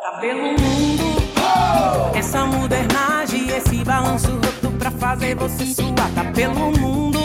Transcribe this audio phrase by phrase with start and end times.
[0.00, 1.04] Tá pelo mundo,
[2.14, 6.08] essa modernagem, esse balanço roto pra fazer você suar.
[6.14, 7.18] Tá pelo mundo,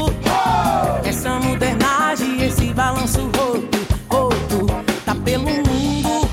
[1.05, 3.77] essa modernagem, esse balanço roto,
[4.09, 4.65] roto.
[5.05, 6.27] Tá pelo mundo,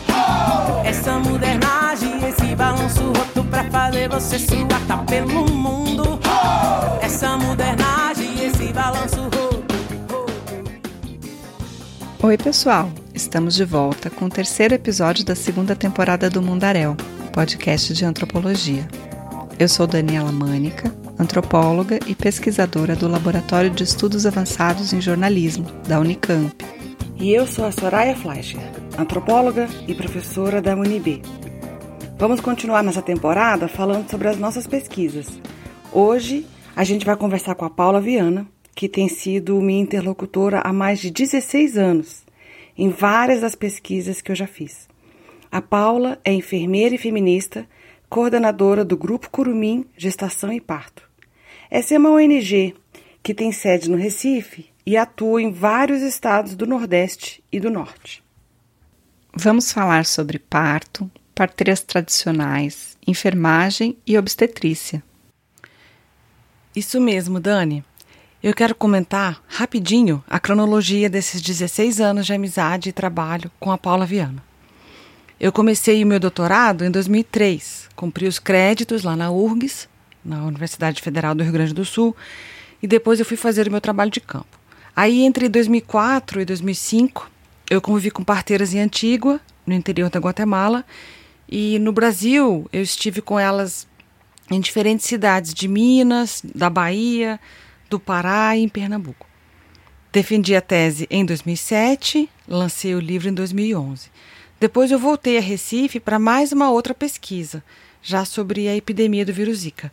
[0.85, 4.81] essa modernagem, esse balanço roto pra fazer você suar.
[4.89, 6.19] Tá pelo mundo,
[7.03, 9.75] essa modernagem, esse balanço roto,
[10.11, 10.33] roto.
[12.27, 12.89] Oi, pessoal!
[13.21, 16.97] Estamos de volta com o terceiro episódio da segunda temporada do Mundaréu,
[17.35, 18.89] podcast de antropologia.
[19.59, 26.01] Eu sou Daniela Mânica, antropóloga e pesquisadora do Laboratório de Estudos Avançados em Jornalismo, da
[26.01, 26.65] Unicamp.
[27.19, 28.63] E eu sou a Soraya Fleischer,
[28.99, 31.21] antropóloga e professora da UNIB.
[32.19, 35.29] Vamos continuar nessa temporada falando sobre as nossas pesquisas.
[35.93, 40.73] Hoje a gente vai conversar com a Paula Viana, que tem sido minha interlocutora há
[40.73, 42.30] mais de 16 anos
[42.81, 44.89] em várias das pesquisas que eu já fiz.
[45.53, 47.69] A Paula é enfermeira e feminista,
[48.09, 51.03] coordenadora do Grupo Curumim Gestação e Parto.
[51.71, 52.75] Essa é uma ONG
[53.23, 58.25] que tem sede no Recife e atua em vários estados do Nordeste e do Norte.
[59.35, 65.03] Vamos falar sobre parto, parteiras tradicionais, enfermagem e obstetrícia.
[66.75, 67.85] Isso mesmo, Dani.
[68.43, 73.77] Eu quero comentar rapidinho a cronologia desses 16 anos de amizade e trabalho com a
[73.77, 74.43] Paula Viana.
[75.39, 79.91] Eu comecei o meu doutorado em 2003, cumpri os créditos lá na URGS,
[80.25, 82.17] na Universidade Federal do Rio Grande do Sul,
[82.83, 84.59] e depois eu fui fazer o meu trabalho de campo.
[84.97, 87.31] Aí, entre 2004 e 2005,
[87.69, 90.83] eu convivi com parteiras em Antígua, no interior da Guatemala,
[91.47, 93.87] e no Brasil eu estive com elas
[94.51, 97.39] em diferentes cidades de Minas, da Bahia,
[97.91, 99.27] do Pará e em Pernambuco.
[100.13, 104.09] Defendi a tese em 2007, lancei o livro em 2011.
[104.61, 107.63] Depois eu voltei a Recife para mais uma outra pesquisa,
[108.01, 109.93] já sobre a epidemia do vírus Zika.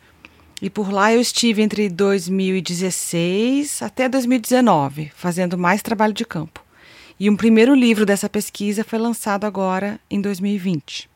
[0.62, 6.64] E por lá eu estive entre 2016 até 2019, fazendo mais trabalho de campo.
[7.20, 11.10] E um primeiro livro dessa pesquisa foi lançado agora em 2020.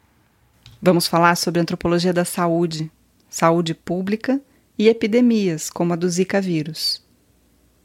[0.81, 2.91] Vamos falar sobre antropologia da saúde,
[3.29, 4.41] saúde pública
[4.81, 7.05] e epidemias, como a do Zika vírus.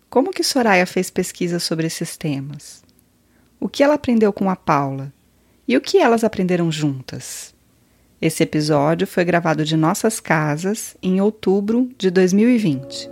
[0.08, 2.82] Como que Soraya fez pesquisa sobre esses temas?
[3.60, 5.12] O que ela aprendeu com a Paula?
[5.68, 7.54] E o que elas aprenderam juntas?
[8.18, 13.10] Esse episódio foi gravado de nossas casas em outubro de 2020.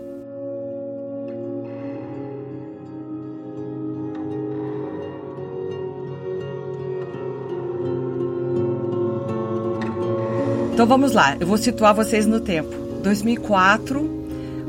[10.72, 12.83] Então vamos lá, eu vou situar vocês no tempo.
[13.04, 14.00] 2004,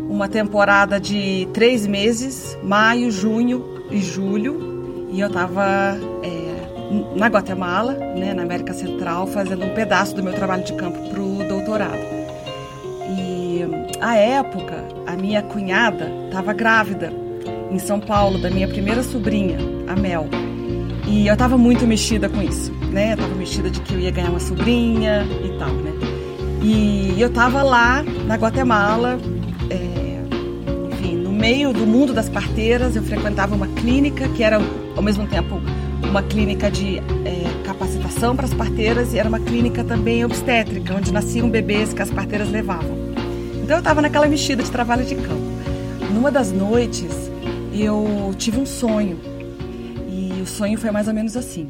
[0.09, 7.93] uma temporada de três meses, maio, junho e julho, e eu estava é, na Guatemala,
[7.93, 11.97] né, na América Central, fazendo um pedaço do meu trabalho de campo para o doutorado.
[13.17, 13.61] E
[14.01, 17.13] à época, a minha cunhada estava grávida
[17.71, 19.57] em São Paulo da minha primeira sobrinha,
[19.87, 20.27] a Mel.
[21.07, 23.11] E eu estava muito mexida com isso, né?
[23.11, 26.04] Eu estava mexida de que eu ia ganhar uma sobrinha e tal, né?
[26.67, 29.19] E eu estava lá na Guatemala,
[29.69, 34.59] é, enfim, no meio do mundo das parteiras, eu frequentava uma clínica que era
[34.95, 35.61] ao mesmo tempo
[36.09, 41.13] uma clínica de é, capacitação para as parteiras e era uma clínica também obstétrica, onde
[41.13, 42.97] nasciam bebês que as parteiras levavam.
[43.61, 45.45] Então eu estava naquela mexida de trabalho de campo.
[46.11, 47.29] Numa das noites
[47.75, 49.19] eu tive um sonho
[50.09, 51.69] e o sonho foi mais ou menos assim.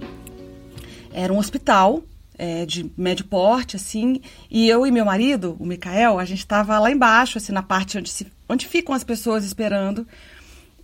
[1.14, 2.02] Era um hospital
[2.38, 6.78] é, de médio porte, assim, e eu e meu marido, o Mikael, a gente estava
[6.80, 10.08] lá embaixo, assim, na parte onde, se, onde ficam as pessoas esperando,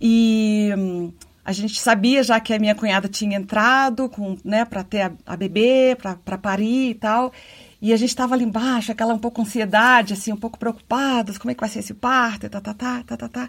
[0.00, 1.12] e hum,
[1.44, 5.12] a gente sabia já que a minha cunhada tinha entrado, com, né, para ter a,
[5.26, 7.32] a bebê, para parir e tal,
[7.80, 11.50] e a gente estava ali embaixo, aquela um pouco ansiedade, assim, um pouco preocupadas, como
[11.50, 13.48] é que vai ser esse parto, tá, tá, tá, tá, tá, tá.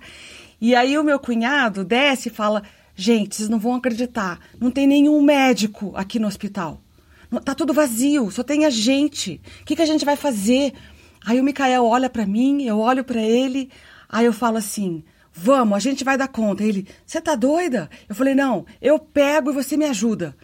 [0.59, 2.63] E aí o meu cunhado desce e fala,
[2.95, 6.82] gente, vocês não vão acreditar, não tem nenhum médico aqui no hospital.
[7.41, 9.41] Tá tudo vazio, só tem a gente.
[9.61, 10.73] O que, que a gente vai fazer?
[11.25, 13.71] Aí o Micael olha para mim, eu olho para ele,
[14.09, 16.63] aí eu falo assim: vamos, a gente vai dar conta.
[16.63, 17.89] Ele, você tá doida?
[18.07, 20.35] Eu falei: não, eu pego e você me ajuda.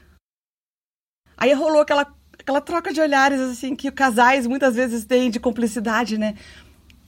[1.37, 2.05] Aí rolou aquela,
[2.37, 6.35] aquela troca de olhares assim que casais muitas vezes têm de cumplicidade, né?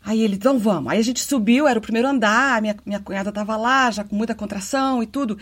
[0.04, 0.92] Aí ele, então vamos.
[0.92, 4.16] Aí a gente subiu, era o primeiro andar, minha, minha cunhada estava lá, já com
[4.16, 5.38] muita contração e tudo.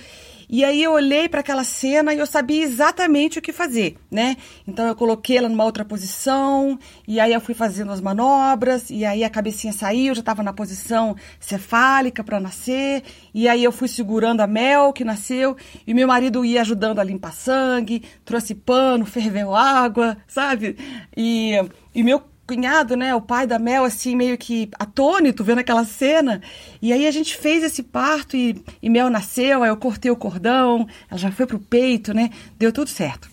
[0.52, 4.36] E aí eu olhei para aquela cena e eu sabia exatamente o que fazer, né?
[4.68, 6.78] Então eu coloquei ela numa outra posição,
[7.08, 10.52] e aí eu fui fazendo as manobras, e aí a cabecinha saiu, já estava na
[10.52, 16.08] posição cefálica para nascer, e aí eu fui segurando a Mel que nasceu, e meu
[16.08, 20.76] marido ia ajudando a limpar sangue, trouxe pano, ferveu água, sabe?
[21.16, 21.54] E,
[21.94, 26.42] e meu cunhado, né, o pai da Mel, assim, meio que atônito, vendo aquela cena.
[26.82, 30.16] E aí a gente fez esse parto e, e Mel nasceu, aí eu cortei o
[30.16, 33.30] cordão, ela já foi pro peito, né, deu tudo certo.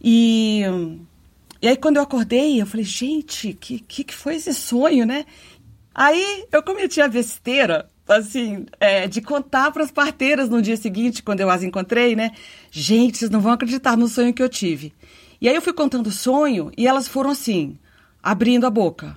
[0.00, 0.62] E,
[1.60, 5.24] e aí quando eu acordei, eu falei, gente, que, que, que foi esse sonho, né?
[5.92, 11.20] Aí eu cometi a besteira, assim, é, de contar para as parteiras no dia seguinte,
[11.20, 12.30] quando eu as encontrei, né?
[12.70, 14.92] Gente, vocês não vão acreditar no sonho que eu tive.
[15.40, 17.76] E aí eu fui contando o sonho e elas foram assim
[18.22, 19.16] abrindo a boca.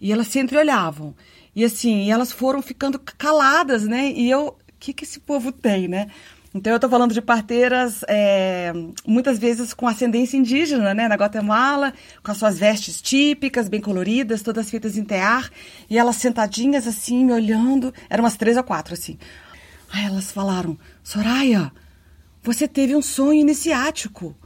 [0.00, 1.14] E elas se entreolhavam.
[1.54, 4.10] E assim, elas foram ficando caladas, né?
[4.10, 6.08] E eu, o que, que esse povo tem, né?
[6.54, 8.72] Então, eu estou falando de parteiras, é,
[9.06, 11.08] muitas vezes com ascendência indígena, né?
[11.08, 15.50] Na Guatemala, com as suas vestes típicas, bem coloridas, todas feitas em tear.
[15.88, 17.92] E elas sentadinhas, assim, me olhando.
[18.10, 19.18] Eram umas três ou quatro, assim.
[19.90, 21.72] Aí elas falaram, Soraya,
[22.42, 24.36] você teve um sonho iniciático.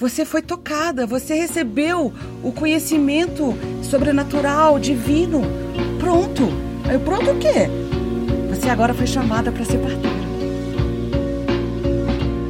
[0.00, 2.10] Você foi tocada, você recebeu
[2.42, 5.42] o conhecimento sobrenatural, divino.
[5.98, 6.48] Pronto.
[6.88, 7.68] Aí pronto o quê?
[8.48, 10.16] Você agora foi chamada para ser parteira.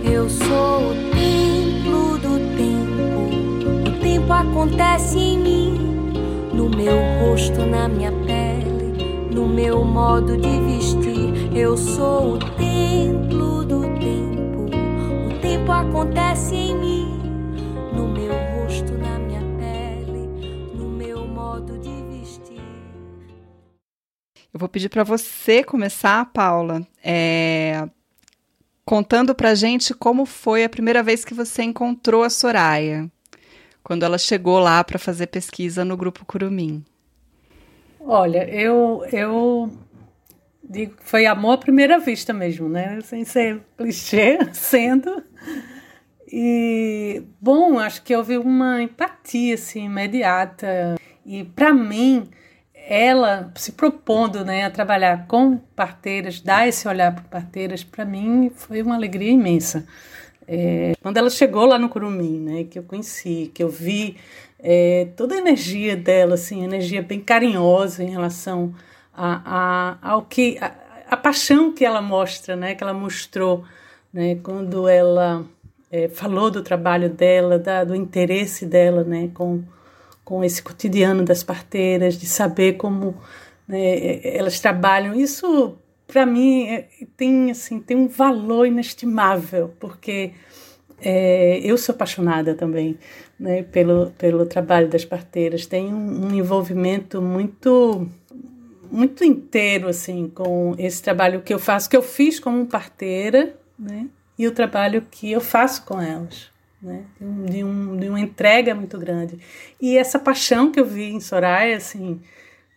[0.05, 3.91] Eu sou o templo do tempo.
[3.91, 6.13] O tempo acontece em mim,
[6.55, 11.51] no meu rosto, na minha pele, no meu modo de vestir.
[11.53, 14.71] Eu sou o templo do tempo.
[15.35, 17.20] O tempo acontece em mim
[17.95, 20.27] no meu rosto, na minha pele,
[20.75, 22.63] no meu modo de vestir.
[24.53, 27.89] Eu vou pedir para você começar, Paula, é,
[28.85, 33.11] contando para gente como foi a primeira vez que você encontrou a Soraya,
[33.83, 36.85] quando ela chegou lá para fazer pesquisa no grupo Curumim.
[38.01, 39.71] Olha, eu eu
[40.63, 43.01] digo que foi amor à primeira vista mesmo, né?
[43.03, 45.23] Sem ser clichê, sendo
[46.33, 50.97] e, bom, acho que houve uma empatia assim, imediata.
[51.27, 52.29] E, para mim,
[52.73, 58.51] ela se propondo né, a trabalhar com parteiras, dar esse olhar para parteiras, para mim
[58.55, 59.87] foi uma alegria imensa.
[60.47, 64.17] É, quando ela chegou lá no Curumim, né, que eu conheci, que eu vi
[64.59, 68.75] é, toda a energia dela, assim, energia bem carinhosa em relação
[69.13, 70.73] a, a, ao que a,
[71.11, 73.65] a paixão que ela mostra, né, que ela mostrou,
[74.13, 75.45] né, quando ela
[75.91, 79.63] é, falou do trabalho dela, da, do interesse dela, né, com,
[80.25, 83.17] com esse cotidiano das parteiras, de saber como
[83.67, 85.15] né, elas trabalham.
[85.15, 85.77] Isso,
[86.07, 90.33] para mim, é, tem assim tem um valor inestimável, porque
[91.03, 92.97] é, eu sou apaixonada também
[93.39, 95.67] né, pelo, pelo trabalho das parteiras.
[95.67, 98.09] Tem um, um envolvimento muito
[98.93, 104.09] muito inteiro assim com esse trabalho que eu faço, que eu fiz como parteira, né?
[104.41, 106.49] E o trabalho que eu faço com elas.
[106.81, 107.05] Né?
[107.21, 109.39] De, um, de uma entrega muito grande.
[109.79, 112.23] E essa paixão que eu vi em Soraya, assim,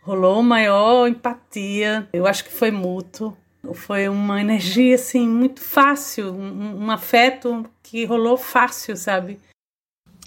[0.02, 2.06] rolou maior empatia.
[2.12, 3.38] Eu acho que foi mútuo.
[3.76, 9.40] Foi uma energia, assim, muito fácil, um, um afeto que rolou fácil, sabe?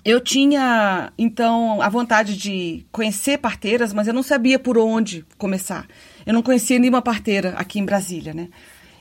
[0.02, 5.86] Eu tinha, então, a vontade de conhecer parteiras, mas eu não sabia por onde começar.
[6.24, 8.48] Eu não conhecia nenhuma parteira aqui em Brasília, né?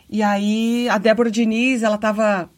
[0.10, 2.50] E aí a Débora Diniz, ela estava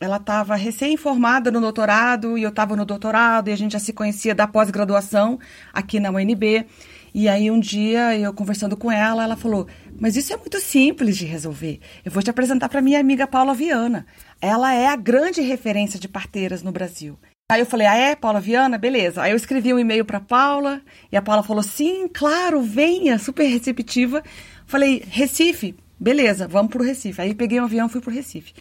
[0.00, 3.92] ela estava recém-formada no doutorado e eu estava no doutorado e a gente já se
[3.92, 5.38] conhecia da pós-graduação
[5.74, 6.66] aqui na UNB.
[7.12, 9.66] E aí um dia eu conversando com ela, ela falou:
[10.00, 11.80] "Mas isso é muito simples de resolver.
[12.02, 14.06] Eu vou te apresentar para minha amiga Paula Viana.
[14.40, 17.18] Ela é a grande referência de parteiras no Brasil."
[17.52, 18.78] Aí eu falei: "Ah, é, Paula Viana?
[18.78, 20.80] Beleza." Aí eu escrevi um e-mail para Paula
[21.12, 24.22] e a Paula falou: "Sim, claro, venha", super receptiva.
[24.66, 27.20] Falei: "Recife, Beleza, vamos pro Recife.
[27.20, 28.54] Aí peguei um avião e fui pro Recife.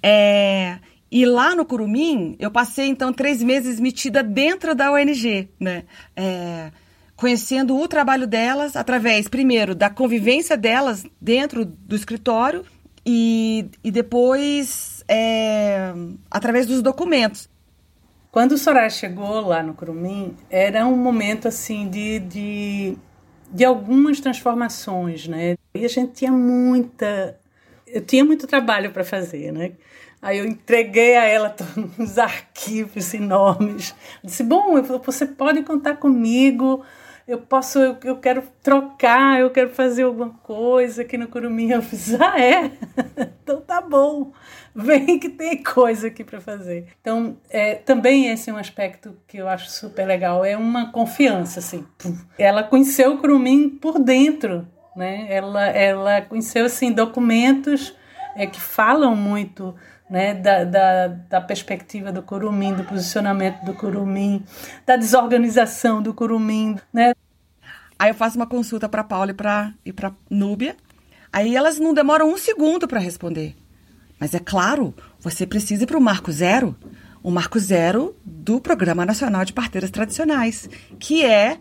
[0.00, 0.78] É,
[1.10, 5.82] e lá no Curumim, eu passei então três meses metida dentro da ONG, né?
[6.14, 6.70] É,
[7.16, 12.64] conhecendo o trabalho delas através, primeiro, da convivência delas dentro do escritório
[13.04, 15.92] e, e depois é,
[16.30, 17.50] através dos documentos.
[18.30, 22.98] Quando o Soraya chegou lá no Curumim, era um momento assim de, de
[23.50, 25.56] de algumas transformações, né?
[25.78, 27.38] E a gente tinha muita,
[27.86, 29.72] eu tinha muito trabalho para fazer, né?
[30.20, 31.54] Aí eu entreguei a ela
[31.98, 33.94] os arquivos enormes.
[34.22, 36.84] disse: Bom, você pode contar comigo.
[37.26, 41.70] eu posso, eu, eu quero trocar, eu quero fazer alguma coisa aqui no Curumim.
[41.70, 42.72] Eu fiz, ah, é?
[43.42, 44.32] então tá bom,
[44.74, 46.86] vem que tem coisa aqui para fazer.
[47.00, 51.60] Então, é, também esse é um aspecto que eu acho super legal, é uma confiança,
[51.60, 51.86] assim.
[52.36, 54.66] Ela conheceu o Curumim por dentro,
[54.98, 55.26] né?
[55.30, 57.94] Ela, ela conheceu, assim, documentos
[58.34, 59.76] é, que falam muito
[60.10, 64.44] né, da, da, da, perspectiva do curumim, do posicionamento do curumim,
[64.84, 67.12] da desorganização do curumim, né?
[67.96, 70.76] Aí eu faço uma consulta para Paula e para e para Núbia.
[71.32, 73.54] Aí elas não demoram um segundo para responder.
[74.18, 76.76] Mas é claro, você precisa ir para o Marco Zero,
[77.22, 81.58] o Marco Zero do Programa Nacional de Parteiras Tradicionais, que é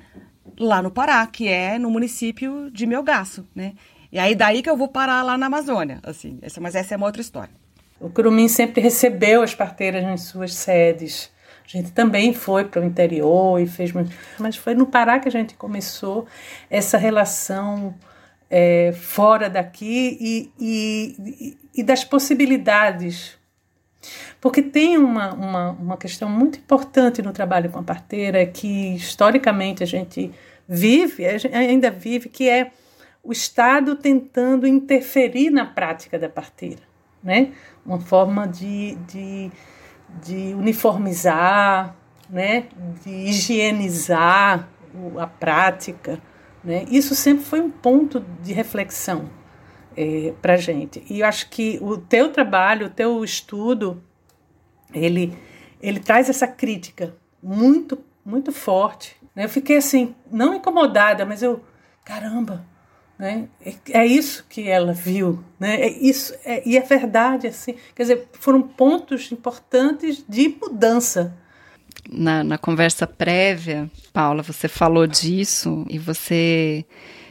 [0.59, 3.73] lá no Pará, que é no município de Melgaço, né?
[4.11, 6.39] E aí daí que eu vou parar lá na Amazônia, assim.
[6.41, 7.53] Essa, mas essa é uma outra história.
[7.99, 11.31] O Curumim sempre recebeu as parteiras nas suas sedes.
[11.65, 13.91] A gente também foi para o interior e fez,
[14.39, 16.25] mas foi no Pará que a gente começou
[16.69, 17.93] essa relação
[18.49, 23.36] é, fora daqui e, e, e, das possibilidades.
[24.39, 29.83] Porque tem uma, uma, uma questão muito importante no trabalho com a parteira que historicamente
[29.83, 30.31] a gente
[30.67, 32.71] vive, a gente ainda vive, que é
[33.23, 36.87] o Estado tentando interferir na prática da parteira
[37.23, 37.51] né?
[37.85, 39.51] Uma forma de, de,
[40.23, 41.95] de uniformizar,
[42.29, 42.67] né?
[43.03, 44.67] De higienizar
[45.17, 46.19] a prática,
[46.63, 46.85] né?
[46.89, 49.29] Isso sempre foi um ponto de reflexão
[49.95, 51.03] é, para gente.
[51.09, 54.01] E eu acho que o teu trabalho, o teu estudo,
[54.93, 55.37] ele
[55.81, 59.15] ele traz essa crítica muito muito forte.
[59.35, 59.45] Né?
[59.45, 61.63] Eu fiquei assim não incomodada, mas eu
[62.03, 62.65] caramba,
[63.17, 63.47] né?
[63.63, 65.81] É, é isso que ela viu, né?
[65.81, 67.75] É isso é, e é verdade assim.
[67.95, 71.35] Quer dizer, foram pontos importantes de mudança.
[72.09, 76.85] Na, na conversa prévia, Paula, você falou disso e você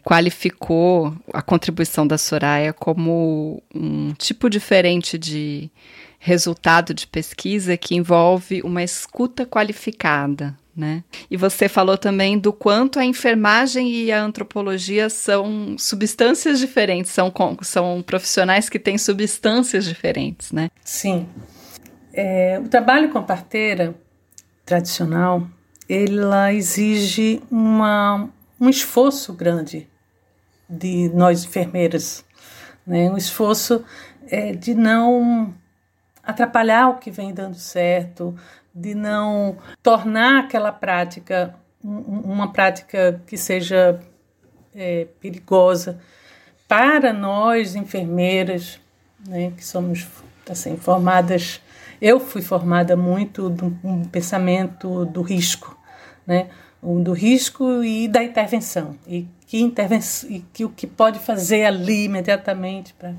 [0.07, 5.71] qualificou a contribuição da Soraya como um tipo diferente de
[6.19, 11.03] resultado de pesquisa que envolve uma escuta qualificada, né?
[11.31, 17.33] E você falou também do quanto a enfermagem e a antropologia são substâncias diferentes, são,
[17.63, 20.69] são profissionais que têm substâncias diferentes, né?
[20.85, 21.27] Sim.
[22.13, 23.95] É, o trabalho com parteira
[24.65, 25.47] tradicional,
[25.89, 28.29] ela exige uma,
[28.61, 29.89] um esforço grande
[30.69, 32.25] de nós enfermeiras,
[32.87, 33.09] né?
[33.11, 33.85] um esforço
[34.29, 35.55] é, de não
[36.26, 38.35] atrapalhar o que vem dando certo,
[38.75, 44.00] de não tornar aquela prática uma prática que seja
[44.75, 46.00] é, perigosa
[46.66, 48.80] para nós enfermeiras,
[49.26, 50.06] né, que somos
[50.50, 51.61] assim formadas.
[52.00, 55.78] Eu fui formada muito do um pensamento do risco,
[56.26, 56.49] né,
[56.83, 62.04] do risco e da intervenção e que intervenção e que o que pode fazer ali
[62.04, 63.14] imediatamente para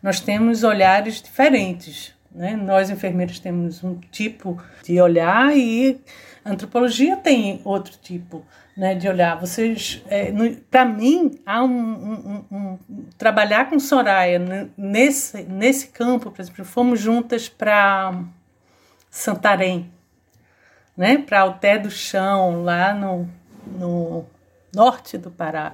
[0.00, 2.56] nós temos olhares diferentes né?
[2.56, 6.00] Nós, enfermeiros, temos um tipo de olhar e
[6.44, 8.44] antropologia tem outro tipo
[8.76, 9.40] né, de olhar.
[9.40, 10.32] Vocês, é,
[10.70, 12.78] para mim, há um, um, um, um,
[13.18, 14.38] trabalhar com Soraya
[14.76, 18.22] nesse nesse campo, por exemplo, fomos juntas para
[19.10, 19.90] Santarém,
[20.96, 23.28] né, para Alté do Chão, lá no,
[23.66, 24.24] no
[24.72, 25.72] norte do Pará.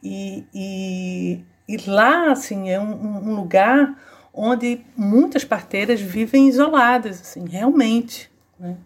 [0.00, 3.96] E, e, e lá, assim, é um, lugar
[4.32, 8.76] onde muitas parteiras vivem isoladas, assim, realmente, né?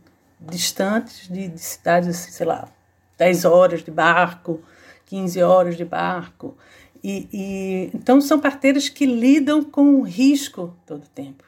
[0.41, 2.69] distantes de, de, cidades, assim, sei lá,
[3.17, 4.61] 10 horas de barco,
[5.07, 6.57] 15 horas de barco.
[7.03, 11.45] E, e, então são parteiras que lidam com risco todo o tempo.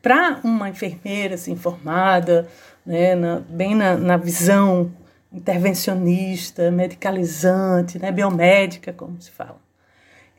[0.00, 2.48] Para uma enfermeira assim, formada,
[2.86, 4.92] né, na, bem na, na visão
[5.32, 9.58] intervencionista, medicalizante, né, biomédica, como se fala,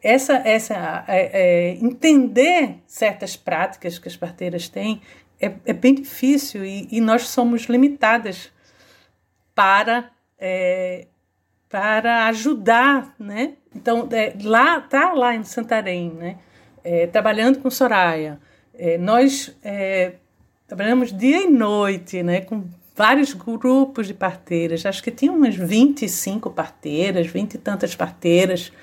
[0.02, 5.02] essa, essa é, é, entender certas práticas que as parteiras têm
[5.40, 8.52] é, é bem difícil e, e, nós somos limitadas
[9.56, 11.08] para é,
[11.70, 13.54] para ajudar, né?
[13.76, 16.38] Então é, lá tá lá em Santarém, né?
[16.84, 18.40] É, trabalhando com Soraya,
[19.02, 19.54] nós
[20.66, 22.40] trabalhamos dia e noite, né?
[22.42, 22.64] Com
[23.00, 28.74] vários grupos de parteiras, acho que tinha umas 25 parteiras, 20 e tantas parteiras,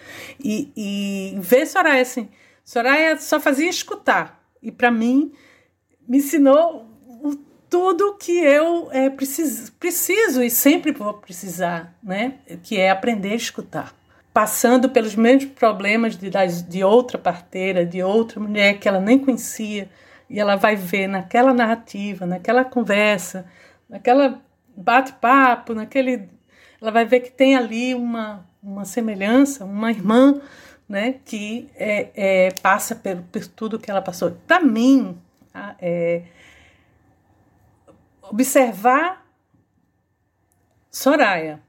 [0.43, 2.27] e, e ver Soraya assim,
[2.65, 5.33] Soraya só fazia escutar, e para mim
[6.09, 7.37] me ensinou o,
[7.69, 12.37] tudo que eu é, preciso, preciso e sempre vou precisar, né?
[12.63, 13.95] que é aprender a escutar.
[14.33, 16.31] Passando pelos mesmos problemas de,
[16.67, 19.91] de outra parteira, de outra mulher que ela nem conhecia,
[20.29, 23.47] e ela vai ver naquela narrativa, naquela conversa,
[23.89, 24.43] naquela
[24.77, 26.29] bate-papo, naquele.
[26.81, 30.41] Ela vai ver que tem ali uma, uma semelhança, uma irmã,
[30.89, 34.33] né, que é, é passa por, por, tudo que ela passou.
[34.47, 35.19] Para mim,
[35.81, 36.23] é,
[38.23, 39.27] observar
[40.91, 41.61] Soraya,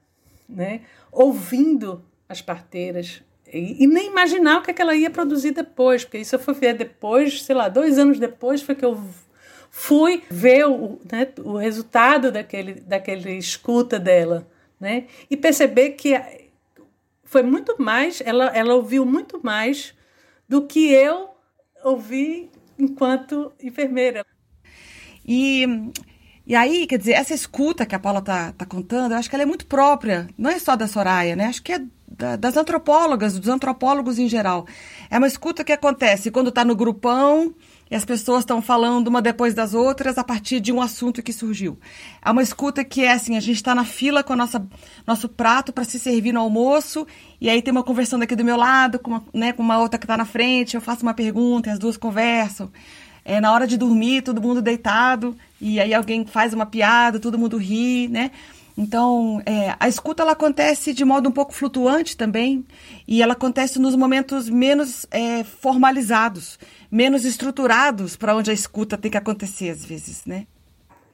[0.48, 0.82] né,
[1.12, 6.04] ouvindo as parteiras, e, e, nem imaginar o que, é que ela ia produzir depois,
[6.04, 9.02] porque isso eu fui ver depois, sei lá, dois anos depois foi que eu
[9.80, 15.06] fui ver o, né, o resultado daquele, daquele escuta dela, né?
[15.30, 16.20] E perceber que
[17.24, 19.94] foi muito mais, ela, ela ouviu muito mais
[20.50, 21.30] do que eu
[21.84, 24.26] ouvi enquanto enfermeira.
[25.24, 25.64] E,
[26.44, 29.36] e aí, quer dizer, essa escuta que a Paula tá, tá contando, eu acho que
[29.36, 31.46] ela é muito própria, não é só da Soraya, né?
[31.46, 34.66] Acho que é da, das antropólogas, dos antropólogos em geral.
[35.08, 37.54] É uma escuta que acontece quando está no grupão
[37.90, 41.32] e as pessoas estão falando uma depois das outras a partir de um assunto que
[41.32, 41.78] surgiu.
[42.24, 44.66] É uma escuta que é assim, a gente está na fila com a nossa
[45.06, 47.08] nosso prato para se servir no almoço
[47.40, 49.98] e aí tem uma conversando aqui do meu lado com uma, né, com uma outra
[49.98, 52.72] que está na frente, eu faço uma pergunta e as duas conversam.
[53.24, 57.38] É na hora de dormir, todo mundo deitado e aí alguém faz uma piada, todo
[57.38, 58.32] mundo ri, né?
[58.78, 62.64] Então, é, a escuta ela acontece de modo um pouco flutuante também,
[63.08, 66.60] e ela acontece nos momentos menos é, formalizados,
[66.92, 70.48] menos estruturados para onde a escuta tem que acontecer às vezes, né?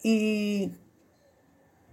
[0.03, 0.69] E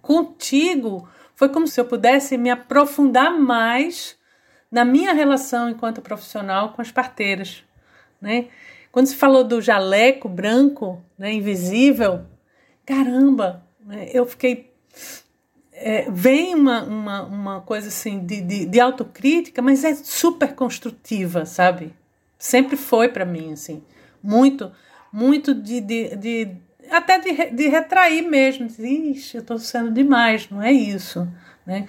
[0.03, 4.19] contigo foi como se eu pudesse me aprofundar mais
[4.71, 7.65] na minha relação enquanto profissional com as parteiras,
[8.21, 8.49] né?
[8.93, 12.27] Quando se falou do jaleco branco, né, invisível,
[12.85, 14.71] caramba, né, eu fiquei
[15.73, 21.47] é, vem uma, uma, uma coisa assim de, de, de, autocrítica, mas é super construtiva,
[21.47, 21.95] sabe?
[22.41, 23.83] Sempre foi para mim, assim.
[24.23, 24.73] Muito,
[25.13, 25.79] muito de.
[25.83, 26.49] de, de
[26.91, 28.67] até de, de retrair mesmo.
[28.67, 31.29] Ixi, eu estou sendo demais, não é isso.
[31.67, 31.87] Né?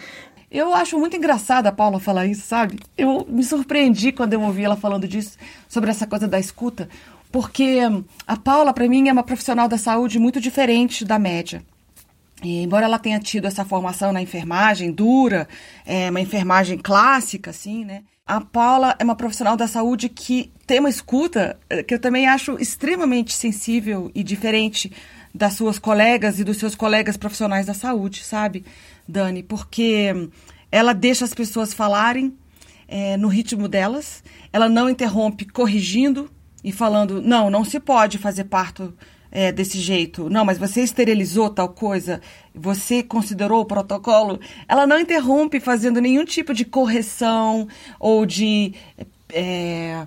[0.52, 2.78] Eu acho muito engraçada a Paula falar isso, sabe?
[2.98, 5.38] Eu me surpreendi quando eu ouvi ela falando disso,
[5.70, 6.90] sobre essa coisa da escuta,
[7.32, 7.80] porque
[8.28, 11.64] a Paula, para mim, é uma profissional da saúde muito diferente da média.
[12.44, 15.48] E, embora ela tenha tido essa formação na enfermagem dura,
[15.86, 18.04] é, uma enfermagem clássica, assim, né?
[18.26, 22.28] A Paula é uma profissional da saúde que tem uma escuta é, que eu também
[22.28, 24.92] acho extremamente sensível e diferente
[25.34, 28.66] das suas colegas e dos seus colegas profissionais da saúde, sabe,
[29.08, 29.44] Dani?
[29.44, 30.30] Porque
[30.72, 32.34] ela deixa as pessoas falarem
[32.88, 36.30] é, no ritmo delas, ela não interrompe corrigindo
[36.64, 38.94] e falando, não, não se pode fazer parto
[39.32, 40.30] é, desse jeito.
[40.30, 42.22] Não, mas você esterilizou tal coisa,
[42.54, 44.40] você considerou o protocolo.
[44.68, 47.68] Ela não interrompe fazendo nenhum tipo de correção
[48.00, 48.74] ou de.
[49.34, 50.06] É,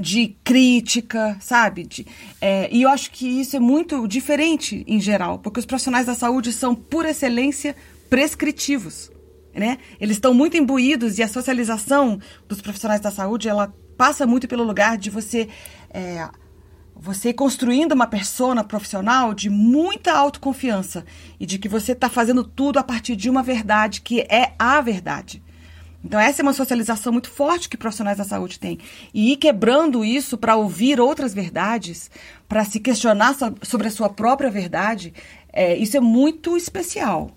[0.00, 1.84] de crítica, sabe?
[1.84, 2.06] De,
[2.40, 6.14] é, e eu acho que isso é muito diferente em geral, porque os profissionais da
[6.14, 7.76] saúde são, por excelência,
[8.10, 9.12] prescritivos.
[9.54, 9.78] Né?
[10.00, 12.18] Eles estão muito imbuídos e a socialização
[12.48, 15.48] dos profissionais da saúde ela passa muito pelo lugar de você
[15.90, 16.28] é,
[16.96, 21.04] você construindo uma persona profissional de muita autoconfiança
[21.38, 24.80] e de que você está fazendo tudo a partir de uma verdade que é a
[24.80, 25.42] verdade.
[26.04, 28.78] Então, essa é uma socialização muito forte que profissionais da saúde têm.
[29.12, 32.10] E ir quebrando isso para ouvir outras verdades,
[32.46, 35.14] para se questionar sobre a sua própria verdade,
[35.50, 37.30] é, isso é muito especial.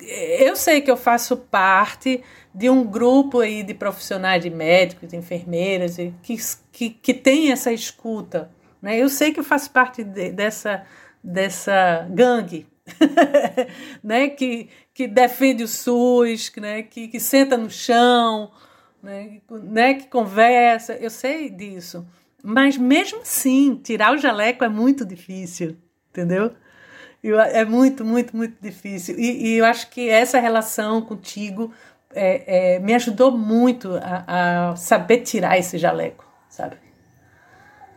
[0.00, 2.20] Eu sei que eu faço parte
[2.52, 6.36] de um grupo aí de profissionais de médicos, de enfermeiras, que,
[6.72, 8.96] que, que tem essa escuta né?
[8.98, 10.84] Eu sei que eu faço parte de, dessa,
[11.22, 12.66] dessa gangue
[14.02, 14.28] né?
[14.28, 16.82] que, que defende o SUS, né?
[16.82, 18.50] que, que senta no chão,
[19.02, 19.40] né?
[19.62, 19.94] né?
[19.94, 20.94] que conversa.
[20.94, 22.06] Eu sei disso.
[22.42, 25.76] Mas mesmo assim, tirar o jaleco é muito difícil,
[26.10, 26.52] entendeu?
[27.22, 29.18] Eu, é muito, muito, muito difícil.
[29.18, 31.72] E, e, eu acho que essa relação contigo
[32.14, 36.76] é, é, me ajudou muito a, a saber tirar esse jaleco, sabe?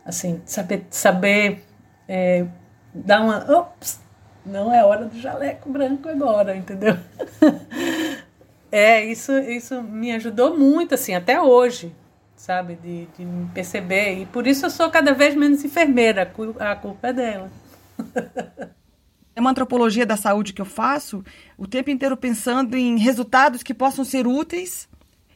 [0.04, 1.62] Assim, saber, saber
[2.08, 2.44] é,
[2.92, 3.58] dar uma.
[3.58, 4.00] Ops,
[4.44, 6.96] não é hora do jaleco branco agora, entendeu?
[8.70, 11.94] é, isso, isso me ajudou muito, assim, até hoje,
[12.36, 12.74] sabe?
[12.74, 14.20] De, de me perceber.
[14.20, 17.50] E por isso eu sou cada vez menos enfermeira, a culpa é dela.
[19.34, 21.24] É uma antropologia da saúde que eu faço
[21.56, 24.88] o tempo inteiro pensando em resultados que possam ser úteis,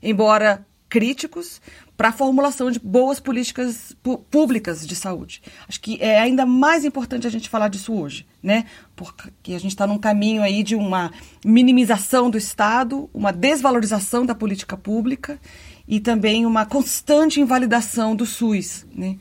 [0.02, 1.60] embora críticos,
[1.96, 3.96] para a formulação de boas políticas
[4.30, 5.42] públicas de saúde.
[5.68, 8.66] Acho que é ainda mais importante a gente falar disso hoje, né?
[8.94, 11.10] Porque a gente está num caminho aí de uma
[11.44, 15.40] minimização do Estado, uma desvalorização da política pública
[15.88, 19.16] e também uma constante invalidação do SUS, né?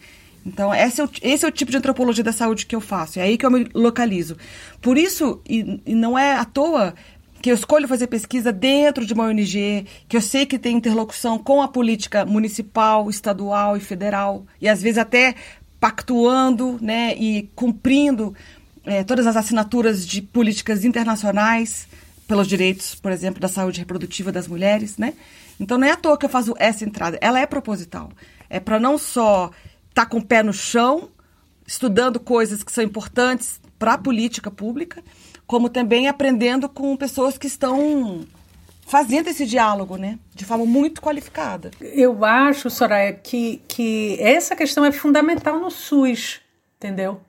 [0.45, 3.19] Então, esse é, o, esse é o tipo de antropologia da saúde que eu faço,
[3.19, 4.37] é aí que eu me localizo.
[4.79, 6.93] Por isso, e, e não é à toa
[7.45, 11.37] que eu escolho fazer pesquisa dentro de uma ONG, que eu sei que tem interlocução
[11.37, 15.35] com a política municipal, estadual e federal, e às vezes até
[15.79, 18.33] pactuando né, e cumprindo
[18.83, 21.87] é, todas as assinaturas de políticas internacionais
[22.27, 25.13] pelos direitos, por exemplo, da saúde reprodutiva das mulheres, né?
[25.59, 28.11] Então não é à toa que eu faço essa entrada, ela é proposital.
[28.49, 29.51] É para não só
[29.89, 31.11] estar tá com o pé no chão,
[31.67, 35.03] estudando coisas que são importantes para a política pública,
[35.47, 38.25] como também aprendendo com pessoas que estão
[38.85, 41.71] fazendo esse diálogo, né, de forma muito qualificada.
[41.81, 46.41] Eu acho, Soraya, que, que essa questão é fundamental no SUS,
[46.77, 47.19] entendeu?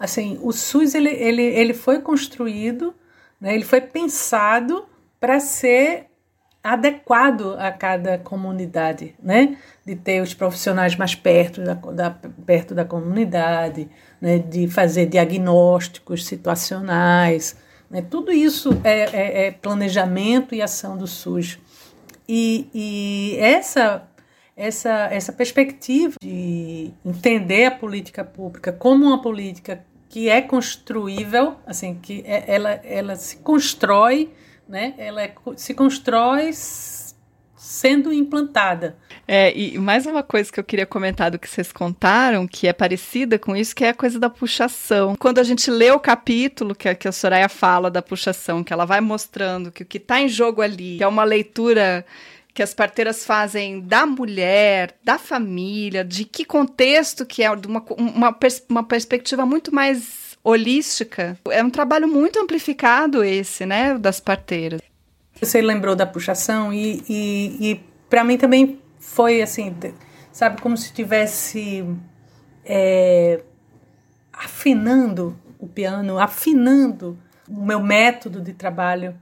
[0.00, 2.94] Assim, o SUS ele, ele, ele foi construído,
[3.40, 4.86] né, ele foi pensado
[5.20, 6.06] para ser
[6.72, 9.56] adequado a cada comunidade, né?
[9.84, 12.10] De ter os profissionais mais perto da, da
[12.44, 13.88] perto da comunidade,
[14.20, 14.38] né?
[14.38, 17.56] de fazer diagnósticos situacionais,
[17.90, 18.02] né?
[18.02, 21.58] Tudo isso é, é, é, planejamento e ação do SUS.
[22.28, 24.08] E, e essa,
[24.56, 31.94] essa, essa perspectiva de entender a política pública como uma política que é construível, assim,
[31.94, 34.32] que é, ela, ela se constrói
[34.68, 34.94] né?
[34.98, 36.50] Ela é, se constrói
[37.56, 38.96] sendo implantada.
[39.26, 42.72] É, e mais uma coisa que eu queria comentar do que vocês contaram, que é
[42.72, 45.16] parecida com isso, que é a coisa da puxação.
[45.16, 48.72] Quando a gente lê o capítulo que a, que a Soraya fala da puxação, que
[48.72, 52.06] ela vai mostrando que o que está em jogo ali é uma leitura
[52.54, 57.84] que as parteiras fazem da mulher, da família, de que contexto que é, de uma,
[57.98, 61.36] uma, pers uma perspectiva muito mais holística.
[61.50, 64.80] É um trabalho muito amplificado esse, né, das parteiras.
[65.40, 69.74] Você lembrou da puxação e, e, e para mim também foi assim,
[70.30, 71.84] sabe, como se tivesse
[72.64, 73.42] é,
[74.32, 79.16] afinando o piano, afinando o meu método de trabalho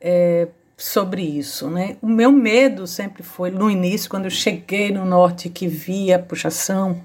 [0.00, 1.96] é, sobre isso, né?
[2.02, 6.18] O meu medo sempre foi, no início, quando eu cheguei no norte que via a
[6.18, 7.00] puxação,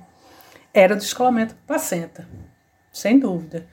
[0.73, 2.27] era do descolamento da placenta
[2.91, 3.67] sem dúvida.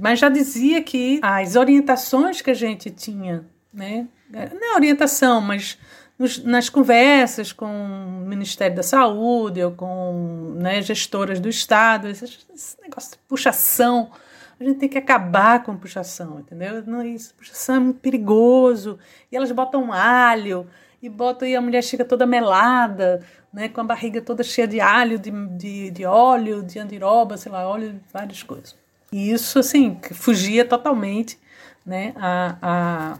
[0.00, 4.06] Mas já dizia que as orientações que a gente tinha, né?
[4.30, 5.78] Não é orientação, mas
[6.18, 12.24] nos, nas conversas com o Ministério da Saúde ou com né, gestoras do Estado, esse,
[12.24, 14.10] esse, negócio de puxação,
[14.58, 16.82] a gente tem que acabar com puxação, entendeu?
[16.86, 18.98] Não, isso, puxação é muito perigoso.
[19.30, 20.66] E elas botam alho,
[21.02, 23.20] e botam e a mulher chega toda melada,
[23.52, 27.52] né, com a barriga toda cheia de alho, de, de, de óleo, de andiroba, sei
[27.52, 28.74] lá, óleo, várias coisas.
[29.12, 31.38] E isso, assim, fugia totalmente
[31.84, 33.18] né, a, a,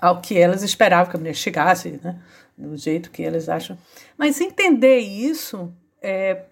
[0.00, 2.16] ao que elas esperavam que a mulher chegasse, né,
[2.58, 3.78] do jeito que elas acham.
[4.18, 6.42] Mas entender isso é,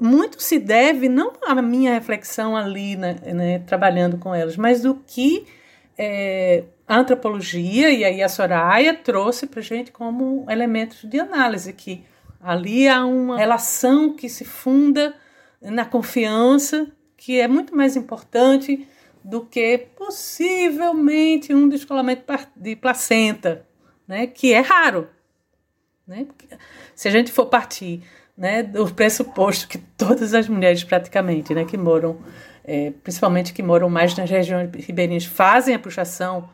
[0.00, 4.96] muito se deve não à minha reflexão ali, né, né trabalhando com elas, mas do
[5.06, 5.46] que
[5.96, 6.64] é,
[6.96, 12.04] antropologia, e aí a Soraya trouxe para gente como elementos de análise, que
[12.40, 15.14] ali há uma relação que se funda
[15.60, 18.86] na confiança, que é muito mais importante
[19.24, 22.24] do que possivelmente um descolamento
[22.56, 23.64] de placenta,
[24.06, 25.08] né, que é raro.
[26.06, 26.26] Né?
[26.94, 28.02] Se a gente for partir
[28.36, 32.18] né, do pressuposto que todas as mulheres praticamente né, que moram,
[32.64, 36.50] é, principalmente que moram mais nas regiões ribeirinhas, fazem a puxação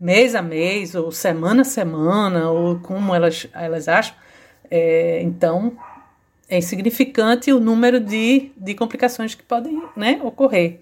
[0.00, 4.14] mês a mês, ou semana a semana, ou como elas, elas acham.
[4.70, 5.76] É, então,
[6.48, 10.80] é insignificante o número de, de complicações que podem né, ocorrer.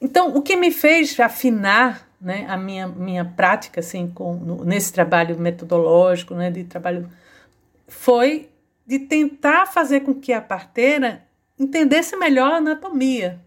[0.00, 4.92] Então, o que me fez afinar né, a minha, minha prática assim, com, no, nesse
[4.92, 7.08] trabalho metodológico, né, de trabalho,
[7.86, 8.48] foi
[8.86, 11.22] de tentar fazer com que a parteira
[11.58, 13.40] entendesse melhor a anatomia,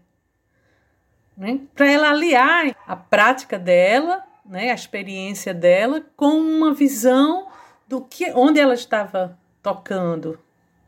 [1.36, 7.48] né, para ela aliar a prática dela né, a experiência dela com uma visão
[7.86, 10.38] do que onde ela estava tocando,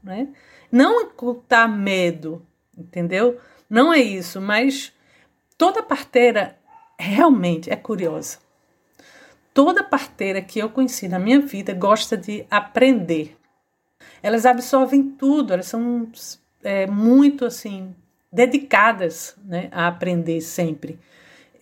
[0.03, 0.29] né?
[0.71, 2.45] Não ocultar medo,
[2.77, 3.41] entendeu?
[3.71, 4.93] Não é isso, mas
[5.57, 6.59] toda parteira
[6.99, 8.39] realmente é curiosa.
[9.53, 13.37] Toda parteira que eu conheci na minha vida gosta de aprender.
[14.21, 16.09] Elas absorvem tudo, elas são
[16.63, 17.95] é, muito assim
[18.33, 20.99] dedicadas né, a aprender sempre.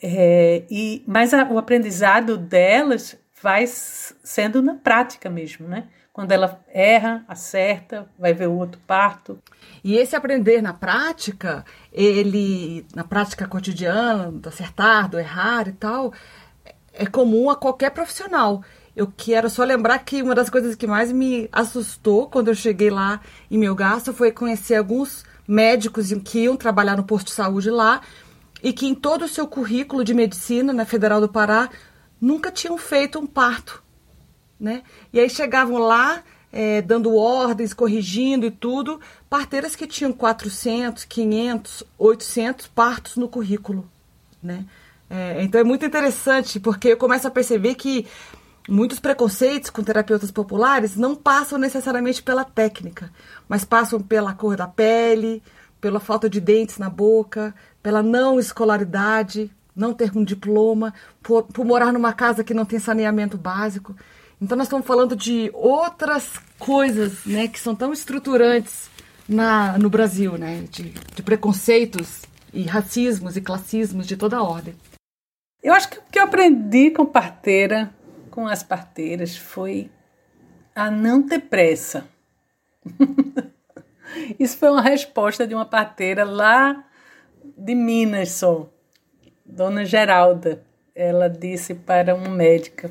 [0.03, 5.89] É, e, mas a, o aprendizado delas vai sendo na prática mesmo, né?
[6.13, 9.39] Quando ela erra, acerta, vai ver o outro parto.
[9.83, 16.13] E esse aprender na prática, ele, na prática cotidiana, do acertar, do errar e tal,
[16.93, 18.63] é comum a qualquer profissional.
[18.95, 22.91] eu quero só lembrar que uma das coisas que mais me assustou quando eu cheguei
[22.91, 28.03] lá em Melgaço foi conhecer alguns médicos que iam trabalhar no posto de saúde lá
[28.63, 31.69] e que em todo o seu currículo de medicina na Federal do Pará
[32.21, 33.83] nunca tinham feito um parto,
[34.59, 34.83] né?
[35.13, 36.23] E aí chegavam lá
[36.53, 43.91] é, dando ordens, corrigindo e tudo, parteiras que tinham 400, 500, 800 partos no currículo,
[44.41, 44.65] né?
[45.11, 48.07] É, então é muito interessante porque eu começo a perceber que
[48.69, 53.11] muitos preconceitos com terapeutas populares não passam necessariamente pela técnica,
[53.49, 55.43] mas passam pela cor da pele,
[55.81, 61.65] pela falta de dentes na boca, pela não escolaridade, não ter um diploma, por, por
[61.65, 63.97] morar numa casa que não tem saneamento básico.
[64.41, 68.91] Então nós estamos falando de outras coisas, né, que são tão estruturantes
[69.29, 74.75] na, no Brasil, né, de, de preconceitos e racismos e classismos de toda ordem.
[75.63, 77.95] Eu acho que o que eu aprendi com parteira,
[78.31, 79.91] com as parteiras, foi
[80.75, 82.05] a não ter pressa.
[84.39, 86.85] Isso foi uma resposta de uma parteira lá
[87.63, 88.69] de Minas só,
[89.47, 90.65] Dona Geralda.
[90.95, 92.91] Ela disse para uma médica,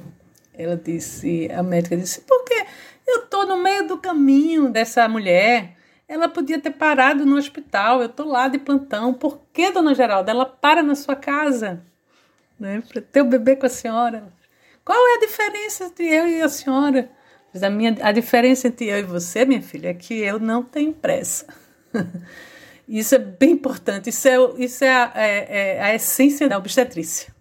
[0.54, 2.66] ela disse, a médica disse, porque
[3.06, 8.08] eu estou no meio do caminho dessa mulher, ela podia ter parado no hospital, eu
[8.08, 11.86] estou lá de plantão, por que, Dona Geralda, ela para na sua casa,
[12.60, 14.34] né, para ter o bebê com a senhora?
[14.84, 17.12] Qual é a diferença entre eu e a senhora?
[17.62, 20.92] a, minha, a diferença entre eu e você, minha filha, é que eu não tenho
[20.92, 21.46] pressa.
[22.92, 24.10] Isso é bem importante.
[24.10, 27.34] Isso é, isso é, a, é, é a essência da obstetrícia.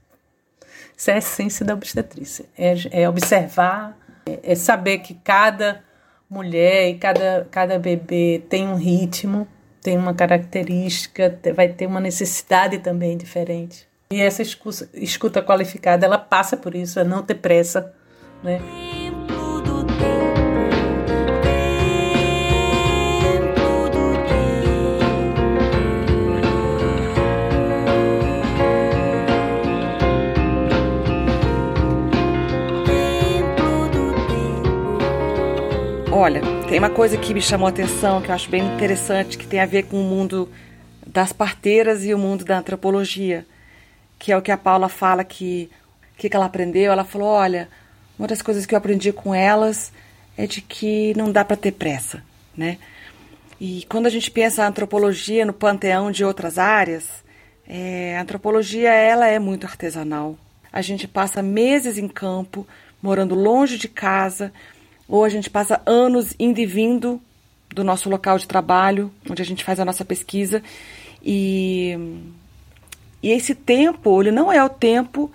[0.96, 2.44] Isso é a essência da obstetrícia.
[2.56, 5.82] É, é observar, é, é, saber que cada
[6.30, 9.48] mulher e cada, cada bebê tem um ritmo,
[9.82, 13.88] tem uma característica, vai ter uma necessidade também diferente.
[14.12, 17.92] E essa escuta, escuta qualificada, ela passa por isso, é não ter pressa,
[18.40, 18.60] né?
[36.22, 39.46] Olha, tem uma coisa que me chamou a atenção, que eu acho bem interessante, que
[39.46, 40.50] tem a ver com o mundo
[41.06, 43.46] das parteiras e o mundo da antropologia,
[44.18, 45.70] que é o que a Paula fala que
[46.18, 46.92] que, ela aprendeu.
[46.92, 47.70] Ela falou: olha,
[48.18, 49.94] uma das coisas que eu aprendi com elas
[50.36, 52.22] é de que não dá para ter pressa,
[52.54, 52.76] né?
[53.58, 57.24] E quando a gente pensa a antropologia no panteão de outras áreas,
[57.66, 60.36] é, a antropologia ela é muito artesanal.
[60.70, 62.66] A gente passa meses em campo,
[63.00, 64.52] morando longe de casa,
[65.10, 67.20] ou a gente passa anos indo e vindo
[67.68, 70.62] do nosso local de trabalho, onde a gente faz a nossa pesquisa,
[71.22, 71.98] e,
[73.20, 75.30] e esse tempo, ele não é o tempo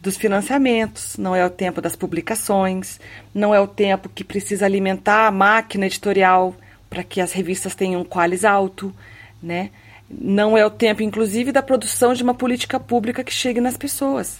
[0.00, 3.00] dos financiamentos, não é o tempo das publicações,
[3.34, 6.54] não é o tempo que precisa alimentar a máquina editorial
[6.88, 8.94] para que as revistas tenham um qualis alto,
[9.42, 9.70] né?
[10.08, 14.38] Não é o tempo, inclusive, da produção de uma política pública que chegue nas pessoas.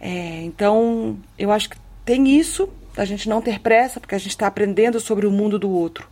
[0.00, 4.30] É, então, eu acho que tem isso a gente não ter pressa, porque a gente
[4.30, 6.08] está aprendendo sobre o mundo do outro.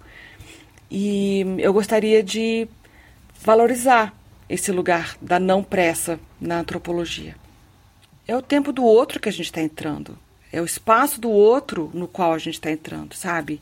[0.91, 2.67] E eu gostaria de
[3.41, 4.15] valorizar
[4.49, 7.37] esse lugar da não pressa na antropologia.
[8.27, 10.19] É o tempo do outro que a gente está entrando.
[10.53, 13.61] É o espaço do outro no qual a gente está entrando, sabe?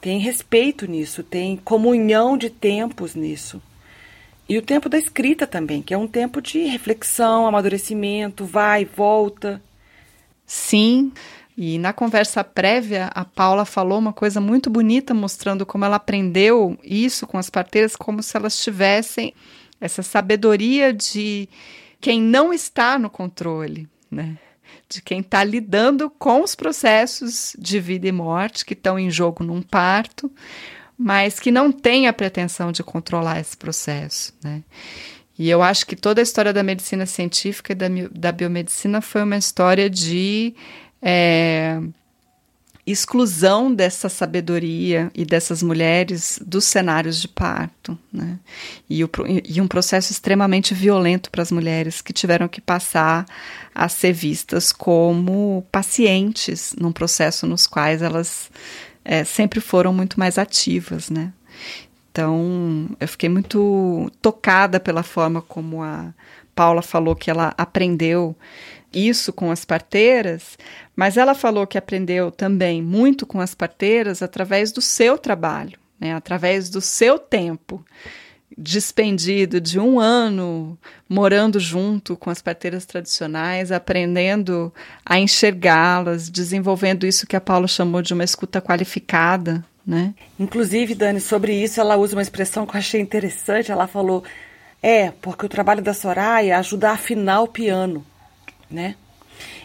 [0.00, 3.60] Tem respeito nisso, tem comunhão de tempos nisso.
[4.48, 9.60] E o tempo da escrita também, que é um tempo de reflexão, amadurecimento, vai, volta.
[10.46, 11.12] Sim,
[11.60, 16.78] e na conversa prévia, a Paula falou uma coisa muito bonita, mostrando como ela aprendeu
[16.84, 19.34] isso com as parteiras, como se elas tivessem
[19.80, 21.48] essa sabedoria de
[22.00, 24.38] quem não está no controle, né?
[24.88, 29.42] De quem está lidando com os processos de vida e morte que estão em jogo
[29.42, 30.30] num parto,
[30.96, 34.62] mas que não tem a pretensão de controlar esse processo, né?
[35.36, 39.24] E eu acho que toda a história da medicina científica e da, da biomedicina foi
[39.24, 40.54] uma história de
[41.00, 41.80] é,
[42.86, 48.38] exclusão dessa sabedoria e dessas mulheres dos cenários de parto, né?
[48.88, 49.10] E, o,
[49.44, 53.26] e um processo extremamente violento para as mulheres que tiveram que passar
[53.74, 58.50] a ser vistas como pacientes num processo nos quais elas
[59.04, 61.32] é, sempre foram muito mais ativas, né?
[62.10, 66.12] Então, eu fiquei muito tocada pela forma como a
[66.54, 68.34] Paula falou que ela aprendeu
[69.06, 70.58] isso com as parteiras,
[70.96, 76.14] mas ela falou que aprendeu também muito com as parteiras através do seu trabalho, né,
[76.14, 77.84] através do seu tempo.
[78.56, 80.76] despendido de um ano
[81.08, 84.72] morando junto com as parteiras tradicionais, aprendendo
[85.06, 90.12] a enxergá-las, desenvolvendo isso que a Paula chamou de uma escuta qualificada, né?
[90.38, 93.70] Inclusive, Dani, sobre isso ela usa uma expressão que eu achei interessante.
[93.70, 94.24] Ela falou:
[94.82, 98.04] é, porque o trabalho da Soraya ajudar a afinar o piano,
[98.70, 98.94] né?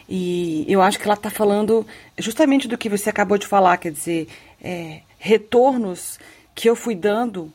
[0.07, 1.85] E eu acho que ela está falando
[2.17, 4.27] justamente do que você acabou de falar, quer dizer,
[4.61, 6.19] é, retornos
[6.53, 7.51] que eu fui dando,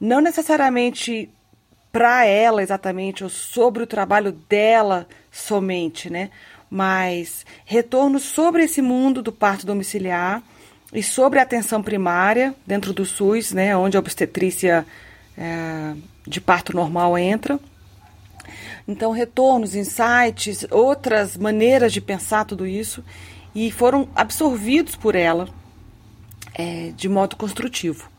[0.00, 1.30] não necessariamente
[1.92, 6.30] para ela exatamente, ou sobre o trabalho dela somente, né?
[6.68, 10.42] Mas retornos sobre esse mundo do parto domiciliar
[10.92, 13.76] e sobre a atenção primária dentro do SUS, né?
[13.76, 14.84] Onde a obstetrícia
[15.38, 15.94] é,
[16.26, 17.60] de parto normal entra.
[18.86, 23.02] Então, retornos, insights, outras maneiras de pensar tudo isso
[23.54, 25.48] e foram absorvidos por ela
[26.54, 28.10] é, de modo construtivo.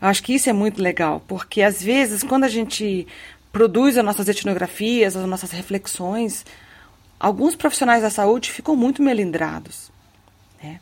[0.00, 3.06] Eu acho que isso é muito legal, porque às vezes, quando a gente
[3.52, 6.46] produz as nossas etnografias, as nossas reflexões,
[7.18, 9.90] alguns profissionais da saúde ficam muito melindrados.
[10.62, 10.80] Né?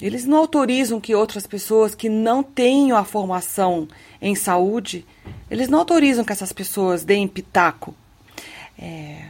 [0.00, 3.86] Eles não autorizam que outras pessoas que não tenham a formação
[4.20, 5.04] em saúde,
[5.50, 7.94] eles não autorizam que essas pessoas deem pitaco.
[8.78, 9.24] É,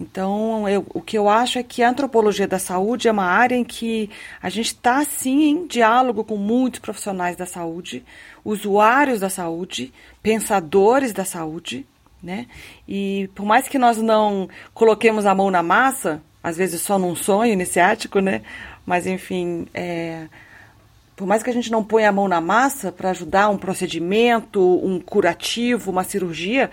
[0.00, 3.56] então, eu, o que eu acho é que a antropologia da saúde é uma área
[3.56, 4.08] em que
[4.40, 8.04] a gente está, sim, em diálogo com muitos profissionais da saúde,
[8.44, 9.92] usuários da saúde,
[10.22, 11.84] pensadores da saúde,
[12.22, 12.46] né?
[12.86, 17.16] E por mais que nós não coloquemos a mão na massa, às vezes só num
[17.16, 18.42] sonho iniciático, né?
[18.86, 20.28] Mas, enfim, é,
[21.16, 24.60] por mais que a gente não ponha a mão na massa para ajudar um procedimento,
[24.60, 26.70] um curativo, uma cirurgia,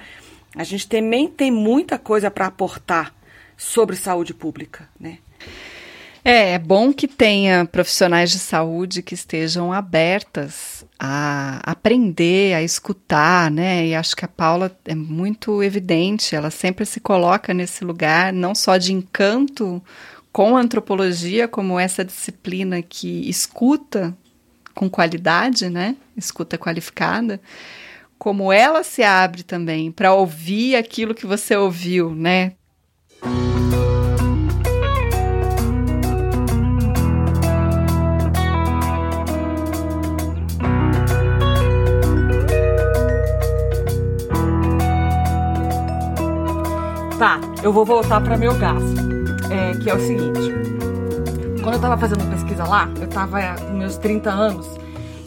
[0.55, 3.13] a gente também tem muita coisa para aportar
[3.57, 5.19] sobre saúde pública, né?
[6.23, 13.51] É, é bom que tenha profissionais de saúde que estejam abertas a aprender, a escutar,
[13.51, 13.85] né?
[13.85, 18.55] E acho que a Paula é muito evidente, ela sempre se coloca nesse lugar, não
[18.55, 19.83] só de encanto
[20.31, 24.17] com a antropologia, como essa disciplina que escuta
[24.73, 25.95] com qualidade, né?
[26.17, 27.39] Escuta qualificada,
[28.17, 32.53] como ela se abre também para ouvir aquilo que você ouviu, né?
[47.17, 48.83] Tá, eu vou voltar para meu gás,
[49.49, 50.53] é, que é o seguinte.
[51.61, 54.84] Quando eu estava fazendo pesquisa lá, eu estava com meus 30 anos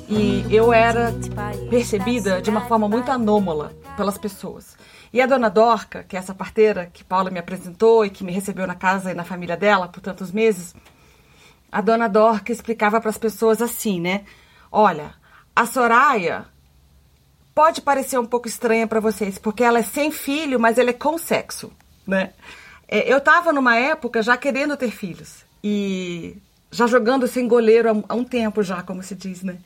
[0.09, 1.13] e eu era
[1.69, 4.77] percebida de uma forma muito anômala pelas pessoas.
[5.13, 8.33] E a dona Dorca, que é essa parteira que Paula me apresentou e que me
[8.33, 10.75] recebeu na casa e na família dela por tantos meses,
[11.71, 14.25] a dona Dorca explicava para as pessoas assim, né?
[14.73, 15.15] Olha,
[15.55, 16.47] a Soraya
[17.55, 20.95] pode parecer um pouco estranha para vocês, porque ela é sem filho, mas ela é
[20.95, 21.73] com sexo,
[22.07, 22.33] né?
[22.87, 26.39] É, eu estava numa época já querendo ter filhos e
[26.71, 29.59] já jogando sem goleiro há, um tempo já, como se diz, né?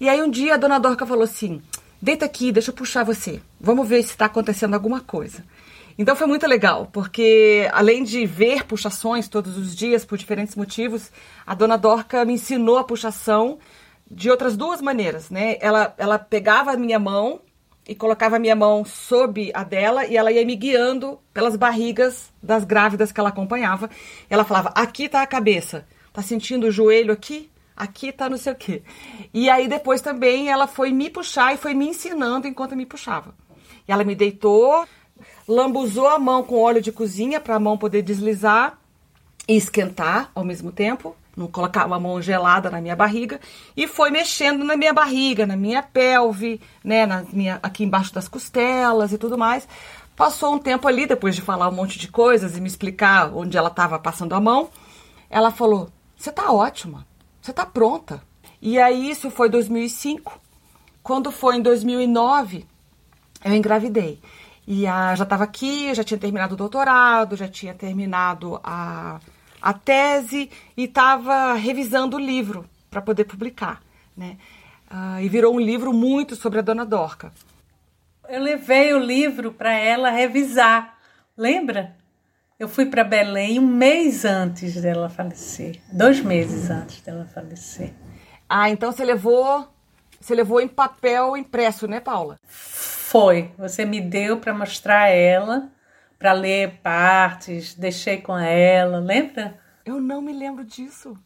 [0.00, 1.60] E aí um dia a dona Dorca falou assim:
[2.00, 3.42] deita aqui, deixa eu puxar você.
[3.60, 5.44] Vamos ver se está acontecendo alguma coisa.
[5.98, 11.10] Então foi muito legal, porque além de ver puxações todos os dias por diferentes motivos,
[11.46, 13.58] a dona Dorca me ensinou a puxação
[14.10, 15.58] de outras duas maneiras, né?
[15.60, 17.42] Ela, ela pegava a minha mão
[17.86, 22.32] e colocava a minha mão sob a dela e ela ia me guiando pelas barrigas
[22.42, 23.90] das grávidas que ela acompanhava.
[24.30, 27.50] Ela falava: aqui tá a cabeça, tá sentindo o joelho aqui?
[27.80, 28.82] Aqui tá não sei o quê.
[29.32, 33.34] E aí depois também ela foi me puxar e foi me ensinando enquanto me puxava.
[33.88, 34.86] E ela me deitou,
[35.48, 38.78] lambuzou a mão com óleo de cozinha para a mão poder deslizar
[39.48, 43.40] e esquentar ao mesmo tempo, não colocar uma mão gelada na minha barriga
[43.74, 48.28] e foi mexendo na minha barriga, na minha pelve, né, na minha aqui embaixo das
[48.28, 49.66] costelas e tudo mais.
[50.14, 53.56] Passou um tempo ali depois de falar um monte de coisas e me explicar onde
[53.56, 54.68] ela estava passando a mão.
[55.30, 57.08] Ela falou: "Você tá ótima.
[57.50, 58.22] Você está pronta.
[58.62, 60.40] E aí, isso foi 2005.
[61.02, 62.64] Quando foi em 2009,
[63.44, 64.20] eu engravidei.
[64.68, 69.18] E a, já estava aqui, já tinha terminado o doutorado, já tinha terminado a,
[69.60, 73.82] a tese e estava revisando o livro para poder publicar.
[74.16, 74.36] Né?
[74.88, 77.32] Uh, e virou um livro muito sobre a Dona Dorca.
[78.28, 80.96] Eu levei o livro para ela revisar.
[81.36, 81.96] Lembra?
[82.60, 87.94] Eu fui para Belém um mês antes dela falecer, dois meses antes dela falecer.
[88.46, 89.66] Ah, então você levou,
[90.20, 92.36] você levou em papel impresso, né, Paula?
[92.44, 93.50] Foi.
[93.56, 95.70] Você me deu para mostrar a ela,
[96.18, 99.58] para ler partes, deixei com ela, lembra?
[99.86, 101.16] Eu não me lembro disso.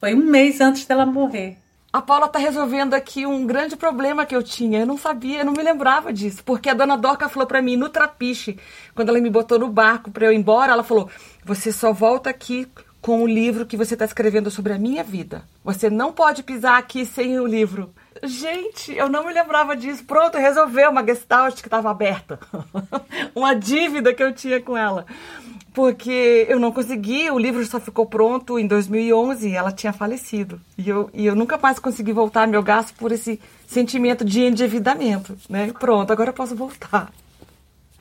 [0.00, 1.56] Foi um mês antes dela morrer.
[1.92, 4.80] A Paula tá resolvendo aqui um grande problema que eu tinha.
[4.80, 6.42] Eu não sabia, eu não me lembrava disso.
[6.44, 8.58] Porque a dona Dorca falou para mim no trapiche,
[8.94, 11.10] quando ela me botou no barco para eu ir embora, ela falou:
[11.44, 12.68] "Você só volta aqui
[13.00, 15.42] com o livro que você está escrevendo sobre a minha vida.
[15.64, 20.04] Você não pode pisar aqui sem o livro." Gente, eu não me lembrava disso.
[20.04, 22.38] Pronto, resolveu uma gestalt que estava aberta.
[23.34, 25.06] uma dívida que eu tinha com ela
[25.72, 30.60] porque eu não consegui, o livro só ficou pronto em 2011 e ela tinha falecido.
[30.76, 35.36] E eu, e eu nunca mais consegui voltar meu gasto por esse sentimento de endividamento,
[35.48, 35.72] né?
[35.78, 37.12] Pronto, agora eu posso voltar.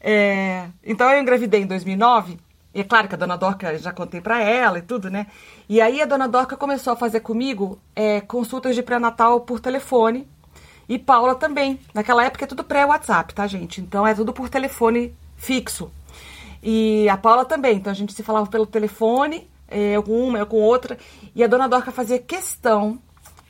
[0.02, 2.38] É, então eu engravidei em 2009,
[2.74, 5.28] e é claro que a dona Dorca já contei para ela e tudo, né?
[5.68, 10.28] E aí a dona Dorca começou a fazer comigo é, consultas de pré-natal por telefone,
[10.88, 11.80] e Paula também.
[11.94, 13.80] Naquela época é tudo pré-WhatsApp, tá, gente?
[13.80, 15.92] Então é tudo por telefone fixo.
[16.62, 17.78] E a Paula também.
[17.78, 20.98] Então a gente se falava pelo telefone, é, eu com uma, eu com outra.
[21.36, 23.00] E a dona Dorca fazia questão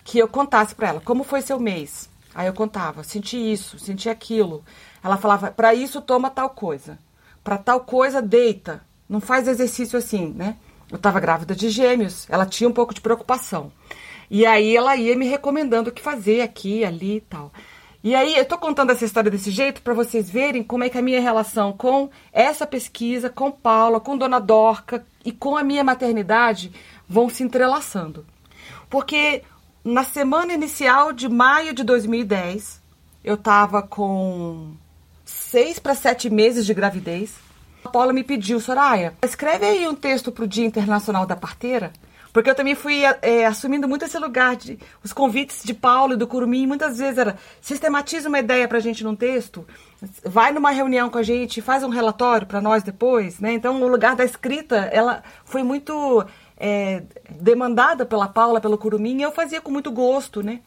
[0.03, 2.09] que eu contasse para ela como foi seu mês.
[2.33, 4.63] Aí eu contava, senti isso, senti aquilo.
[5.03, 6.99] Ela falava, para isso toma tal coisa.
[7.43, 8.81] Para tal coisa deita.
[9.07, 10.57] Não faz exercício assim, né?
[10.91, 13.71] Eu estava grávida de gêmeos, ela tinha um pouco de preocupação.
[14.29, 17.51] E aí ela ia me recomendando o que fazer aqui, ali e tal.
[18.01, 20.97] E aí, eu tô contando essa história desse jeito para vocês verem como é que
[20.97, 25.83] a minha relação com essa pesquisa, com Paula, com Dona Dorca e com a minha
[25.83, 26.71] maternidade
[27.09, 28.25] vão se entrelaçando.
[28.89, 29.43] Porque
[29.83, 32.81] na semana inicial de maio de 2010,
[33.21, 34.71] eu tava com
[35.25, 37.33] seis para sete meses de gravidez.
[37.83, 41.91] A Paula me pediu, Soraya, escreve aí um texto pro Dia Internacional da Parteira
[42.39, 46.15] porque eu também fui é, assumindo muito esse lugar de os convites de Paulo e
[46.15, 49.67] do Curumim, muitas vezes era sistematiza uma ideia para a gente num texto,
[50.23, 53.51] vai numa reunião com a gente, faz um relatório para nós depois, né?
[53.51, 56.25] Então, o lugar da escrita, ela foi muito
[56.55, 60.61] é, demandada pela Paula, pelo Curumim, e eu fazia com muito gosto, né?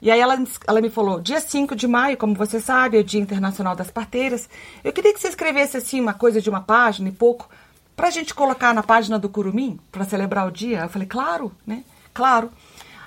[0.00, 3.04] E aí ela, ela me falou, dia 5 de maio, como você sabe, é o
[3.04, 4.50] Dia Internacional das Parteiras.
[4.82, 7.48] Eu queria que você escrevesse assim uma coisa de uma página e pouco
[7.96, 10.80] para a gente colocar na página do Curumim, para celebrar o dia?
[10.80, 11.84] Eu falei, claro, né?
[12.12, 12.50] Claro.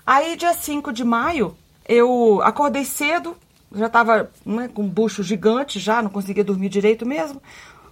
[0.06, 1.56] Aí, dia 5 de maio,
[1.88, 3.36] eu acordei cedo,
[3.74, 7.42] já estava né, com um bucho gigante, já não conseguia dormir direito mesmo.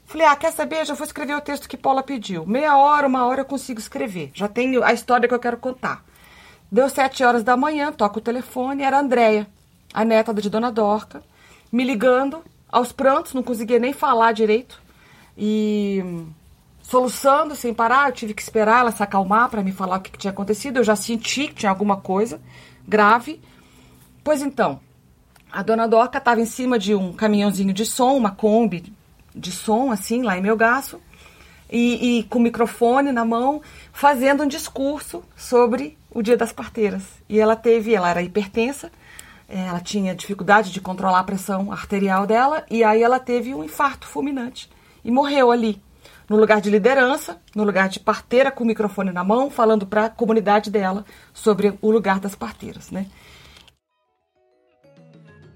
[0.05, 0.85] Falei, ah, quer saber?
[0.85, 2.45] Já vou escrever o texto que Paula pediu.
[2.45, 4.31] Meia hora, uma hora eu consigo escrever.
[4.33, 6.03] Já tenho a história que eu quero contar.
[6.71, 9.47] Deu sete horas da manhã, toca o telefone, era a Andréia,
[9.93, 11.21] a neta de Dona Dorca,
[11.71, 14.81] me ligando, aos prantos, não conseguia nem falar direito.
[15.37, 16.03] E
[16.83, 18.09] soluçando sem parar.
[18.09, 20.77] Eu tive que esperar ela se acalmar para me falar o que, que tinha acontecido.
[20.77, 22.39] Eu já senti que tinha alguma coisa
[22.87, 23.41] grave.
[24.23, 24.79] Pois então,
[25.51, 28.93] a dona Doca estava em cima de um caminhãozinho de som, uma Kombi
[29.35, 31.01] de som, assim, lá em meu gasto,
[31.71, 37.01] e, e, com o microfone na mão, fazendo um discurso sobre o Dia das Parteiras.
[37.27, 38.91] E ela teve, ela era hipertensa,
[39.49, 43.63] eh, ela tinha dificuldade de controlar a pressão arterial dela, e aí ela teve um
[43.63, 44.69] infarto fulminante
[45.03, 45.81] e morreu ali
[46.29, 50.05] no lugar de liderança, no lugar de parteira com o microfone na mão, falando para
[50.05, 53.05] a comunidade dela sobre o lugar das parteiras, né?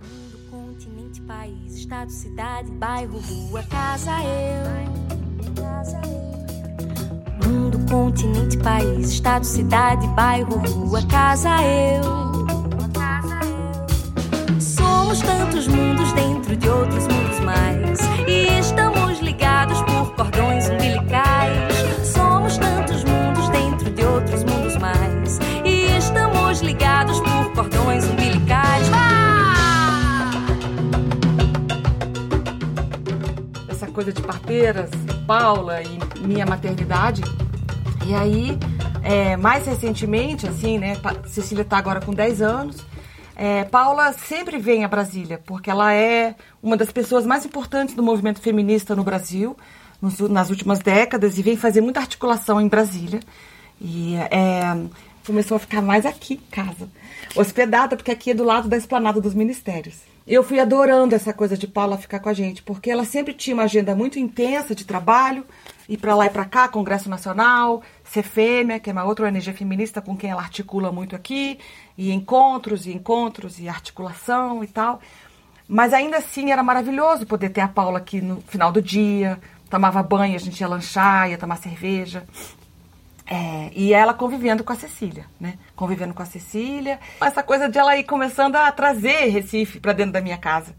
[0.02, 4.68] Mundo, continente, país, estado, cidade, bairro, rua, casa, eu.
[7.44, 7.48] Eu.
[7.48, 12.48] Mundo, continente, país, estado, cidade, bairro, rua, casa, eu.
[14.60, 18.87] Somos tantos mundos dentro de outros mundos mais e estamos
[20.38, 21.74] cordões umbilicais.
[22.06, 25.40] Somos tantos mundos dentro de outros mundos mais.
[25.66, 28.88] E estamos ligados por cordões umbilicais.
[28.94, 30.32] Ah!
[33.68, 34.92] Essa coisa de parteiras,
[35.26, 37.24] Paula e minha maternidade.
[38.06, 38.60] E aí,
[39.04, 40.98] é, mais recentemente, assim, né?
[41.26, 42.86] Cecília está agora com 10 anos.
[43.36, 48.04] É, Paula sempre vem a Brasília, porque ela é uma das pessoas mais importantes do
[48.04, 49.58] movimento feminista no Brasil
[50.02, 53.20] nos, nas últimas décadas e vem fazer muita articulação em Brasília.
[53.80, 54.62] E é,
[55.26, 56.90] começou a ficar mais aqui em casa,
[57.36, 59.96] hospedada, porque aqui é do lado da esplanada dos ministérios.
[60.28, 63.54] Eu fui adorando essa coisa de Paula ficar com a gente, porque ela sempre tinha
[63.54, 65.46] uma agenda muito intensa de trabalho,
[65.88, 70.02] ir para lá e para cá, Congresso Nacional, CFEMEA, que é uma outra ONG feminista
[70.02, 71.58] com quem ela articula muito aqui,
[71.98, 75.00] e encontros, e encontros, e articulação e tal.
[75.68, 79.40] Mas ainda assim era maravilhoso poder ter a Paula aqui no final do dia,
[79.70, 82.26] tomava banho, a gente ia lanchar, ia tomar cerveja.
[83.30, 85.56] É, e ela convivendo com a Cecília, né?
[85.76, 87.00] Convivendo com a Cecília.
[87.20, 90.74] Essa coisa de ela ir começando a trazer Recife para dentro da minha casa.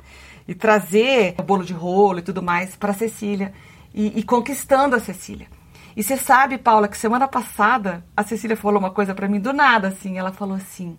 [0.47, 3.53] E trazer o bolo de rolo e tudo mais para Cecília.
[3.93, 5.47] E, e conquistando a Cecília.
[5.95, 9.53] E você sabe, Paula, que semana passada a Cecília falou uma coisa para mim do
[9.53, 10.17] nada, assim.
[10.17, 10.97] Ela falou assim: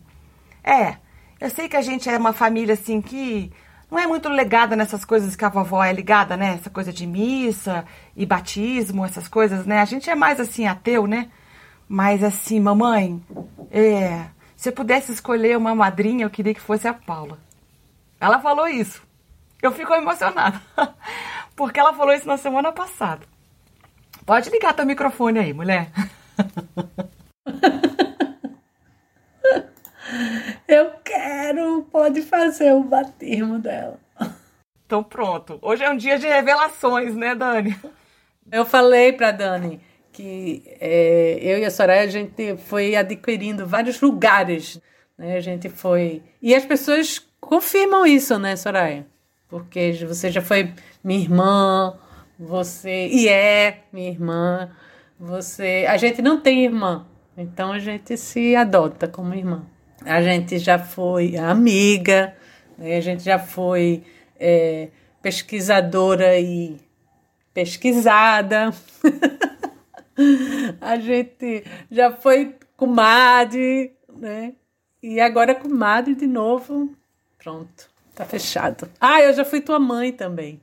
[0.64, 0.98] É,
[1.40, 3.52] eu sei que a gente é uma família assim que
[3.90, 6.54] não é muito ligada nessas coisas que a vovó é ligada, né?
[6.54, 7.86] Essa coisa de missa
[8.16, 9.80] e batismo, essas coisas, né?
[9.80, 11.30] A gente é mais assim ateu, né?
[11.88, 13.20] Mas assim, mamãe,
[13.72, 14.26] é,
[14.56, 17.40] se eu pudesse escolher uma madrinha, eu queria que fosse a Paula.
[18.20, 19.02] Ela falou isso.
[19.62, 20.62] Eu fico emocionada.
[21.56, 23.26] Porque ela falou isso na semana passada.
[24.26, 25.92] Pode ligar teu microfone aí, mulher.
[30.68, 34.00] Eu quero, pode fazer o batismo dela.
[34.86, 35.60] Então pronto.
[35.62, 37.78] Hoje é um dia de revelações, né, Dani?
[38.52, 39.80] Eu falei para Dani
[40.12, 44.82] que é, eu e a Soraya a gente foi adquirindo vários lugares,
[45.18, 45.38] né?
[45.38, 49.08] A gente foi e as pessoas confirmam isso, né, Soraya?
[49.48, 51.98] Porque você já foi minha irmã,
[52.38, 54.70] você e é minha irmã,
[55.18, 57.08] você, a gente não tem irmã,
[57.38, 59.66] então a gente se adota como irmã.
[60.06, 62.36] A gente já foi amiga,
[62.78, 62.98] né?
[62.98, 64.04] a gente já foi
[64.40, 64.90] é,
[65.22, 66.78] pesquisadora e
[67.54, 68.74] pesquisada.
[70.80, 74.54] a gente já foi comadre, né?
[75.02, 76.94] E agora comadre de novo.
[77.38, 78.90] Pronto, tá fechado.
[79.00, 80.62] Ah, eu já fui tua mãe também.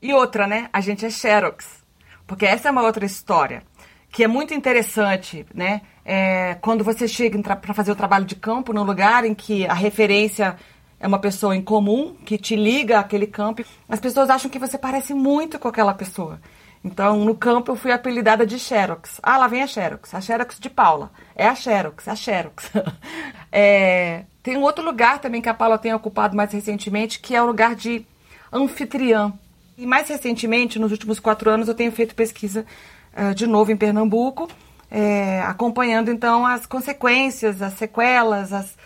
[0.00, 0.68] E outra, né?
[0.72, 1.84] A gente é Xerox.
[2.26, 3.62] Porque essa é uma outra história
[4.10, 5.82] que é muito interessante, né?
[6.10, 9.74] É, quando você chega para fazer o trabalho de campo num lugar em que a
[9.74, 10.56] referência
[10.98, 14.78] é uma pessoa em comum que te liga àquele campo, as pessoas acham que você
[14.78, 16.40] parece muito com aquela pessoa.
[16.82, 19.20] Então, no campo eu fui apelidada de Xerox.
[19.22, 21.10] Ah, lá vem a Xerox, a Xerox de Paula.
[21.36, 22.70] É a Xerox, a Xerox.
[23.52, 27.42] é, tem um outro lugar também que a Paula tem ocupado mais recentemente, que é
[27.42, 28.06] o lugar de
[28.50, 29.30] anfitriã.
[29.76, 32.64] E mais recentemente, nos últimos quatro anos, eu tenho feito pesquisa
[33.12, 34.48] uh, de novo em Pernambuco,
[34.90, 38.76] é, acompanhando então as consequências, as sequelas, as,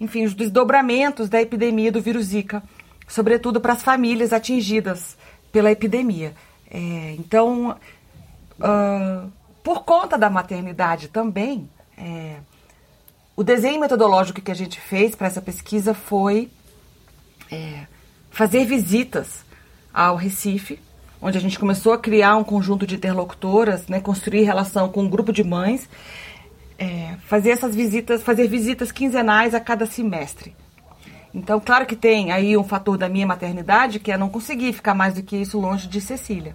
[0.00, 2.62] enfim, os desdobramentos da epidemia do vírus Zika,
[3.06, 5.16] sobretudo para as famílias atingidas
[5.52, 6.34] pela epidemia.
[6.70, 7.76] É, então,
[8.58, 9.30] uh,
[9.62, 12.36] por conta da maternidade também, é,
[13.36, 16.50] o desenho metodológico que a gente fez para essa pesquisa foi
[17.50, 17.86] é,
[18.30, 19.44] fazer visitas
[19.92, 20.80] ao Recife,
[21.22, 25.08] onde a gente começou a criar um conjunto de interlocutoras, né, construir relação com um
[25.08, 25.88] grupo de mães,
[26.76, 30.54] é, fazer essas visitas, fazer visitas quinzenais a cada semestre.
[31.32, 34.94] Então, claro que tem aí um fator da minha maternidade, que é não conseguir ficar
[34.94, 36.54] mais do que isso longe de Cecília.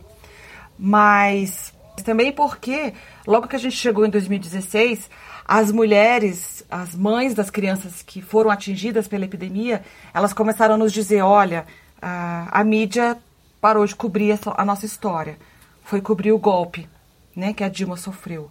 [0.78, 2.94] Mas também porque,
[3.26, 5.10] logo que a gente chegou em 2016,
[5.48, 9.82] as mulheres, as mães das crianças que foram atingidas pela epidemia,
[10.14, 11.66] elas começaram a nos dizer: olha,
[12.02, 13.18] a, a mídia
[13.60, 15.38] parou de cobrir a nossa história.
[15.84, 16.88] Foi cobrir o golpe
[17.36, 18.50] né, que a Dilma sofreu.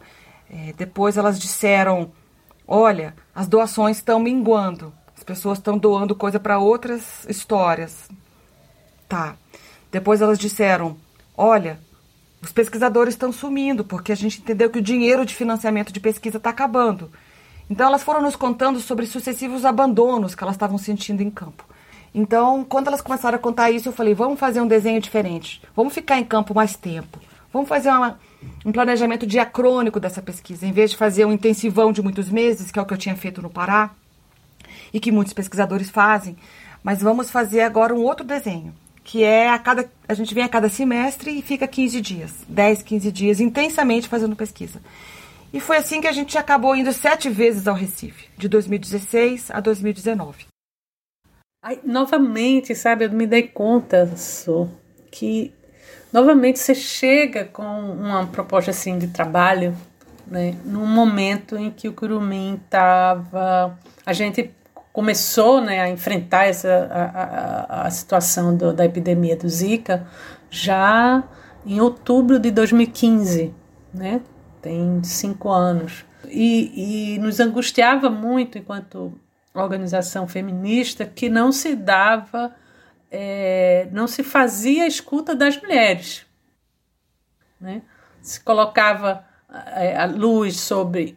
[0.49, 2.13] É, depois elas disseram:
[2.67, 8.09] olha, as doações estão minguando, as pessoas estão doando coisa para outras histórias.
[9.09, 9.37] Tá.
[9.91, 10.97] Depois elas disseram:
[11.37, 11.81] olha,
[12.41, 16.37] os pesquisadores estão sumindo, porque a gente entendeu que o dinheiro de financiamento de pesquisa
[16.37, 17.11] está acabando.
[17.69, 21.66] Então elas foram nos contando sobre sucessivos abandonos que elas estavam sentindo em campo.
[22.19, 25.93] Então, quando elas começaram a contar isso, eu falei: vamos fazer um desenho diferente, vamos
[25.93, 27.21] ficar em campo mais tempo,
[27.53, 28.19] vamos fazer uma,
[28.65, 32.79] um planejamento diacrônico dessa pesquisa, em vez de fazer um intensivão de muitos meses, que
[32.79, 33.91] é o que eu tinha feito no Pará
[34.95, 36.39] e que muitos pesquisadores fazem,
[36.83, 38.73] mas vamos fazer agora um outro desenho,
[39.05, 42.81] que é a cada a gente vem a cada semestre e fica 15 dias, 10,
[42.83, 44.81] 15 dias intensamente fazendo pesquisa.
[45.53, 49.61] E foi assim que a gente acabou indo sete vezes ao Recife, de 2016 a
[49.61, 50.56] 2019.
[51.67, 54.71] Aí, novamente, sabe, eu me dei conta so,
[55.11, 55.53] que
[56.13, 59.77] novamente você chega com uma proposta assim de trabalho,
[60.29, 64.55] né, num momento em que o Curumim estava, a gente
[64.93, 70.07] começou, né, a enfrentar essa a, a, a situação do, da epidemia do Zika
[70.49, 71.25] já
[71.67, 73.53] em outubro de 2015,
[73.93, 74.21] né?
[74.63, 76.05] Tem cinco anos.
[76.29, 79.19] E, e nos angustiava muito enquanto
[79.63, 82.55] organização feminista que não se dava,
[83.11, 86.27] é, não se fazia escuta das mulheres.
[87.61, 87.83] Né?
[88.21, 89.25] Se colocava
[89.75, 91.17] é, a luz sobre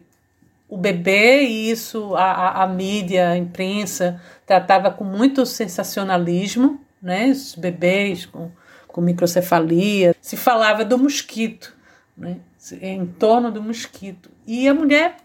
[0.68, 7.26] o bebê e isso a, a, a, mídia, a imprensa tratava com muito sensacionalismo, né?
[7.26, 8.52] Os bebês com,
[8.86, 10.14] com microcefalia.
[10.20, 11.76] Se falava do mosquito,
[12.16, 12.38] né?
[12.80, 14.30] em torno do mosquito.
[14.46, 15.16] E a mulher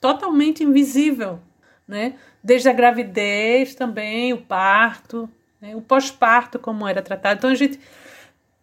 [0.00, 1.40] totalmente invisível,
[1.86, 2.14] né?
[2.42, 5.28] Desde a gravidez também, o parto,
[5.60, 5.74] né?
[5.74, 7.38] o pós-parto, como era tratado.
[7.38, 7.78] Então a gente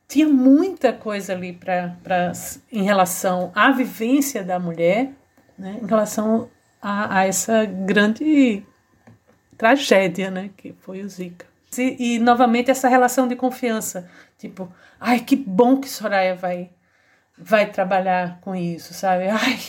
[0.08, 2.32] tinha muita coisa ali para
[2.72, 5.12] em relação à vivência da mulher,
[5.58, 5.80] né?
[5.82, 6.50] em relação
[6.82, 8.64] a, a essa grande
[9.58, 10.52] tragédia, né?
[10.56, 11.46] Que foi o Zika.
[11.78, 16.70] E, e novamente essa relação de confiança, tipo, ai que bom que Soraya vai
[17.38, 19.28] vai trabalhar com isso, sabe?
[19.28, 19.60] Ai,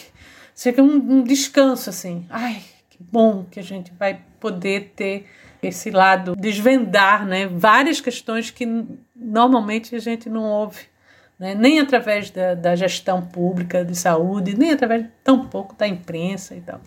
[0.55, 2.27] chega um, um descanso assim.
[2.31, 2.63] Ai,
[2.97, 5.27] que bom que a gente vai poder ter
[5.63, 7.47] esse lado desvendar, né?
[7.47, 8.67] Várias questões que
[9.15, 10.87] normalmente a gente não ouve
[11.39, 11.55] né?
[11.55, 16.81] nem através da, da, gestão pública de saúde, nem através tampouco da imprensa e tal.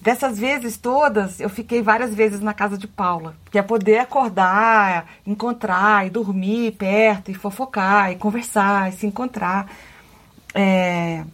[0.00, 5.10] Dessas vezes todas, eu fiquei várias vezes na casa de Paula, que é poder acordar,
[5.26, 9.66] encontrar e dormir perto, e fofocar, e conversar, e se encontrar
[10.54, 11.24] é,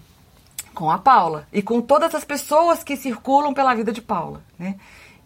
[0.74, 4.76] com a Paula e com todas as pessoas que circulam pela vida de Paula, né?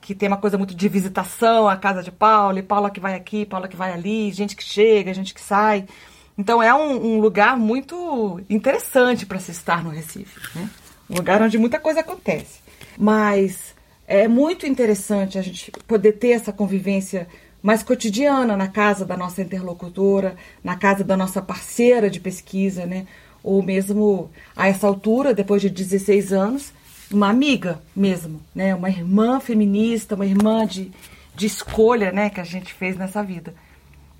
[0.04, 3.14] que tem uma coisa muito de visitação à casa de Paula, e Paula que vai
[3.14, 5.86] aqui, Paula que vai ali, gente que chega, gente que sai.
[6.36, 10.68] Então é um, um lugar muito interessante para se estar no Recife, né?
[11.08, 12.60] Um lugar onde muita coisa acontece.
[12.98, 13.74] Mas
[14.06, 17.26] é muito interessante a gente poder ter essa convivência
[17.62, 23.06] mais cotidiana na casa da nossa interlocutora, na casa da nossa parceira de pesquisa, né?
[23.44, 26.72] Ou mesmo a essa altura, depois de 16 anos,
[27.12, 28.74] uma amiga mesmo, né?
[28.74, 30.90] Uma irmã feminista, uma irmã de,
[31.36, 32.30] de escolha, né?
[32.30, 33.54] Que a gente fez nessa vida.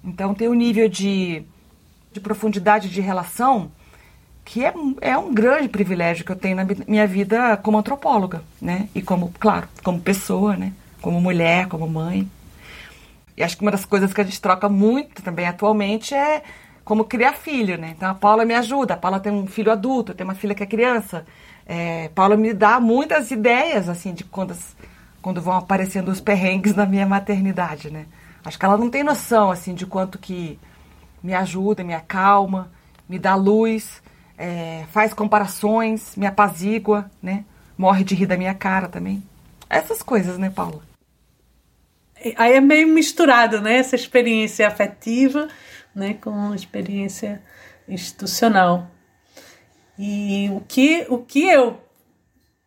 [0.04, 1.42] Então tem um nível de,
[2.12, 3.72] de profundidade de relação
[4.44, 8.88] que é, é um grande privilégio que eu tenho na minha vida como antropóloga, né?
[8.94, 10.72] E como, claro, como pessoa, né?
[11.00, 12.28] Como mulher, como mãe.
[13.36, 16.42] E acho que uma das coisas que a gente troca muito também atualmente é
[16.84, 17.94] como criar filho, né?
[17.96, 18.94] Então a Paula me ajuda.
[18.94, 21.24] A Paula tem um filho adulto, tem uma filha que é criança.
[21.66, 24.54] É, Paula me dá muitas ideias, assim, de quando,
[25.22, 28.06] quando vão aparecendo os perrengues na minha maternidade, né?
[28.44, 30.58] Acho que ela não tem noção, assim, de quanto que
[31.22, 32.70] me ajuda, me acalma,
[33.08, 34.02] me dá luz,
[34.36, 37.44] é, faz comparações, me apazigua, né?
[37.78, 39.22] Morre de rir da minha cara também.
[39.70, 40.82] Essas coisas, né, Paula?
[42.36, 43.78] Aí é meio misturado, né?
[43.78, 45.48] Essa experiência afetiva,
[45.94, 47.42] né, com experiência
[47.88, 48.90] institucional.
[49.98, 51.78] E o que, o que eu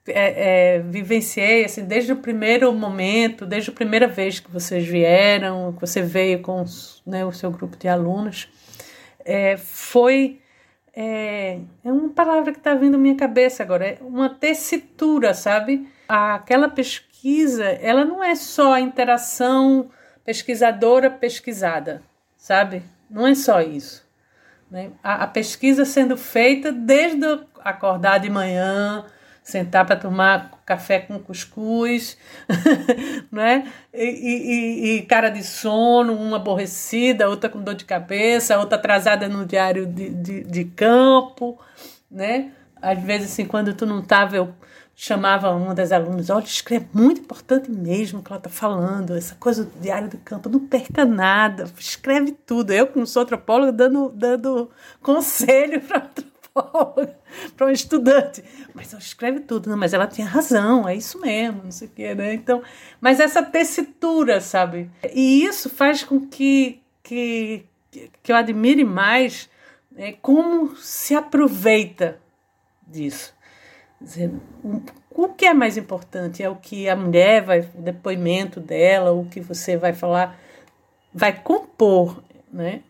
[0.07, 5.73] é, é, vivenciei, assim, desde o primeiro momento, desde a primeira vez que vocês vieram,
[5.73, 6.63] que você veio com
[7.05, 8.47] né, o seu grupo de alunos,
[9.25, 10.39] é, foi.
[10.95, 15.88] É, é uma palavra que está vindo à minha cabeça agora, é uma tessitura, sabe?
[16.07, 19.91] Aquela pesquisa, ela não é só a interação
[20.25, 22.01] pesquisadora-pesquisada,
[22.36, 22.82] sabe?
[23.10, 24.05] Não é só isso.
[24.70, 24.91] Né?
[25.03, 27.26] A, a, pesquisa sendo feita desde
[27.64, 29.05] acordar de manhã,
[29.41, 32.18] sentar para tomar café com cuscuz,
[33.32, 33.72] né?
[33.93, 39.30] E, e, e, cara de sono, uma aborrecida, outra com dor de cabeça, outra atrasada
[39.30, 41.58] no diário de, de, de campo,
[42.12, 42.51] né?
[42.82, 44.53] Às vezes, assim, quando tu não estava, eu
[44.99, 49.15] chamava uma das alunas, olha, escreve é muito importante mesmo o que ela está falando,
[49.15, 52.73] essa coisa do diário do campo, não perca nada, escreve tudo.
[52.73, 57.15] Eu, não sou antropóloga, dando, dando conselho para antropóloga,
[57.55, 58.43] para um estudante.
[58.73, 61.91] Mas ela escreve tudo, não, mas ela tinha razão, é isso mesmo, não sei o
[61.91, 62.33] quê, né?
[62.33, 62.63] Então,
[62.99, 64.89] mas essa tessitura, sabe?
[65.13, 67.63] E isso faz com que, que,
[68.23, 69.47] que eu admire mais
[69.91, 72.19] né, como se aproveita
[72.87, 73.36] disso
[75.09, 76.43] o que é mais importante?
[76.43, 80.39] É o que a mulher vai, o depoimento dela, o que você vai falar,
[81.13, 82.81] vai compor né,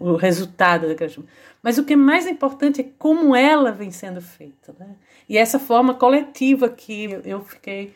[0.00, 1.10] o, resultado daquela
[1.62, 4.74] Mas o que é mais importante é como ela vem sendo feita.
[4.78, 4.96] Né?
[5.28, 7.94] E essa forma coletiva que eu fiquei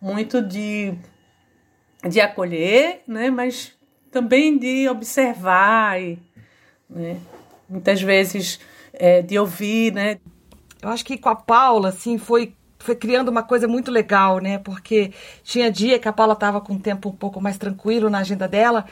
[0.00, 0.94] muito de,
[2.08, 3.72] de acolher, né, mas
[4.10, 6.18] também de observar e
[6.88, 7.18] né,
[7.68, 8.60] muitas vezes
[8.92, 10.18] é, de ouvir, né?
[10.82, 14.58] Eu acho que com a Paula, assim, foi foi criando uma coisa muito legal, né?
[14.58, 15.12] Porque
[15.44, 18.48] tinha dia que a Paula estava com um tempo um pouco mais tranquilo na agenda
[18.48, 18.84] dela.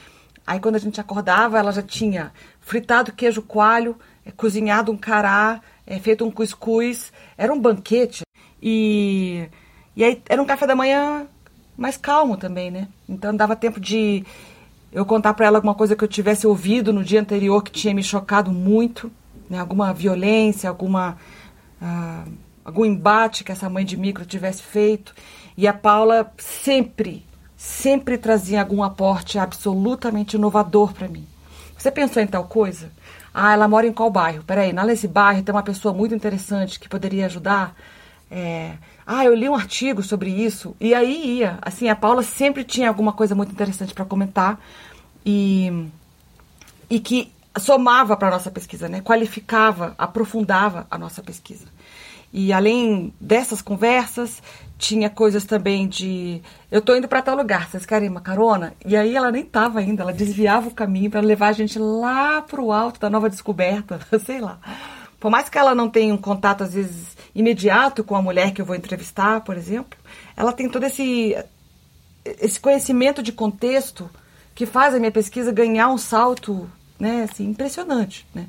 [0.46, 5.60] Aí quando a gente acordava, ela já tinha fritado queijo coalho, é, cozinhado um cará,
[5.84, 7.12] é, feito um cuscuz.
[7.36, 8.22] Era um banquete.
[8.62, 9.48] E,
[9.96, 11.26] e aí era um café da manhã
[11.76, 12.86] mais calmo também, né?
[13.08, 14.24] Então dava tempo de
[14.92, 17.92] eu contar para ela alguma coisa que eu tivesse ouvido no dia anterior que tinha
[17.92, 19.10] me chocado muito,
[19.48, 19.58] né?
[19.58, 21.18] Alguma violência, alguma
[21.80, 22.24] ah,
[22.64, 25.14] algum embate que essa mãe de micro tivesse feito.
[25.56, 27.24] E a Paula sempre,
[27.56, 31.26] sempre trazia algum aporte absolutamente inovador para mim.
[31.76, 32.90] Você pensou em tal coisa?
[33.32, 34.44] Ah, ela mora em qual bairro?
[34.44, 37.74] Peraí, nesse bairro tem uma pessoa muito interessante que poderia ajudar.
[38.30, 38.72] É,
[39.06, 40.76] ah, eu li um artigo sobre isso.
[40.80, 41.58] E aí ia.
[41.62, 44.58] Assim, a Paula sempre tinha alguma coisa muito interessante para comentar.
[45.24, 45.86] E,
[46.88, 49.00] e que somava para a nossa pesquisa, né?
[49.00, 51.66] qualificava, aprofundava a nossa pesquisa.
[52.32, 54.40] E além dessas conversas,
[54.78, 56.40] tinha coisas também de
[56.70, 58.72] eu tô indo para tal lugar, vocês querem uma carona?
[58.86, 62.40] E aí ela nem tava ainda, ela desviava o caminho para levar a gente lá
[62.40, 64.60] pro alto da nova descoberta, sei lá.
[65.18, 68.60] Por mais que ela não tenha um contato às vezes imediato com a mulher que
[68.60, 69.98] eu vou entrevistar, por exemplo,
[70.36, 71.36] ela tem todo esse
[72.24, 74.08] esse conhecimento de contexto
[74.54, 76.70] que faz a minha pesquisa ganhar um salto,
[77.00, 78.46] né, assim, impressionante, né?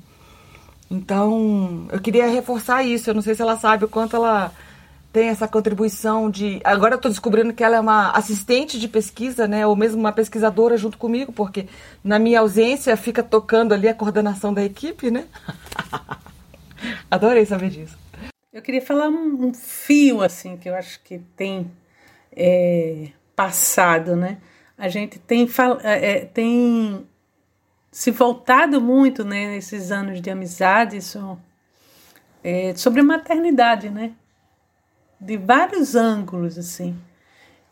[0.90, 3.10] Então, eu queria reforçar isso.
[3.10, 4.52] Eu não sei se ela sabe o quanto ela
[5.14, 6.60] tem essa contribuição de.
[6.66, 9.66] Agora eu estou descobrindo que ela é uma assistente de pesquisa, né?
[9.66, 11.68] Ou mesmo uma pesquisadora junto comigo, porque
[12.04, 15.26] na minha ausência fica tocando ali a coordenação da equipe, né?
[17.10, 17.98] Adorei saber disso.
[18.52, 21.72] Eu queria falar um, fio, assim, que eu acho que tem
[22.36, 24.40] é, passado, né?
[24.78, 25.48] A gente tem,
[25.84, 27.06] é, tem
[27.92, 31.38] se voltado muito né, nesses anos de amizade isso,
[32.44, 34.14] é, sobre maternidade, né?
[35.20, 36.98] De vários ângulos, assim.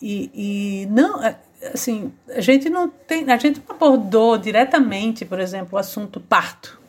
[0.01, 1.38] E, e não, é,
[1.74, 6.80] assim, a gente não tem, a gente abordou diretamente, por exemplo, o assunto parto.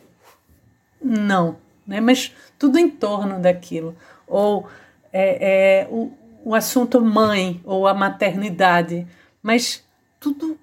[1.01, 1.57] Não,
[1.87, 1.99] né?
[1.99, 3.95] Mas tudo em torno daquilo.
[4.27, 4.67] Ou
[5.11, 6.11] é, é, o,
[6.43, 9.07] o assunto mãe ou a maternidade,
[9.41, 9.83] mas
[10.19, 10.59] tudo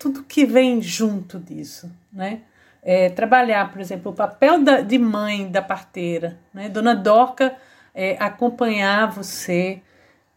[0.00, 2.40] tudo que vem junto disso, né?
[2.82, 6.70] É, trabalhar, por exemplo, o papel da, de mãe da parteira, né?
[6.70, 7.54] Dona Dorca
[7.94, 9.82] é, acompanhar você,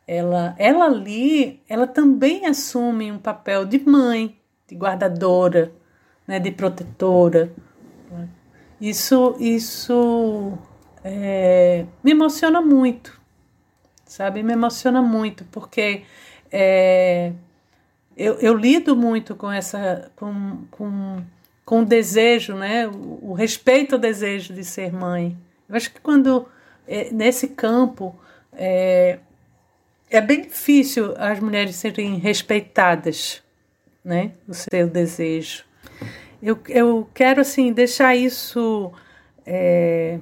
[0.05, 4.37] ela, ela ali, ela também assume um papel de mãe,
[4.67, 5.71] de guardadora,
[6.27, 6.37] né?
[6.37, 7.49] De protetora.
[8.81, 10.57] Isso, isso
[11.05, 13.17] é, me emociona muito,
[14.05, 14.43] sabe?
[14.43, 16.03] Me emociona muito porque
[16.51, 17.31] é,
[18.15, 21.23] eu, eu lido muito com essa com, com,
[21.65, 22.87] com o desejo, né?
[22.87, 25.37] O, o, respeito ao desejo de ser mãe.
[25.67, 26.47] Eu acho que quando
[26.87, 28.15] é, nesse campo
[28.53, 29.19] é,
[30.09, 33.41] é bem difícil as mulheres serem respeitadas,
[34.03, 34.31] né?
[34.47, 35.65] O seu desejo.
[36.41, 38.91] Eu, eu quero assim deixar isso
[39.45, 40.19] é,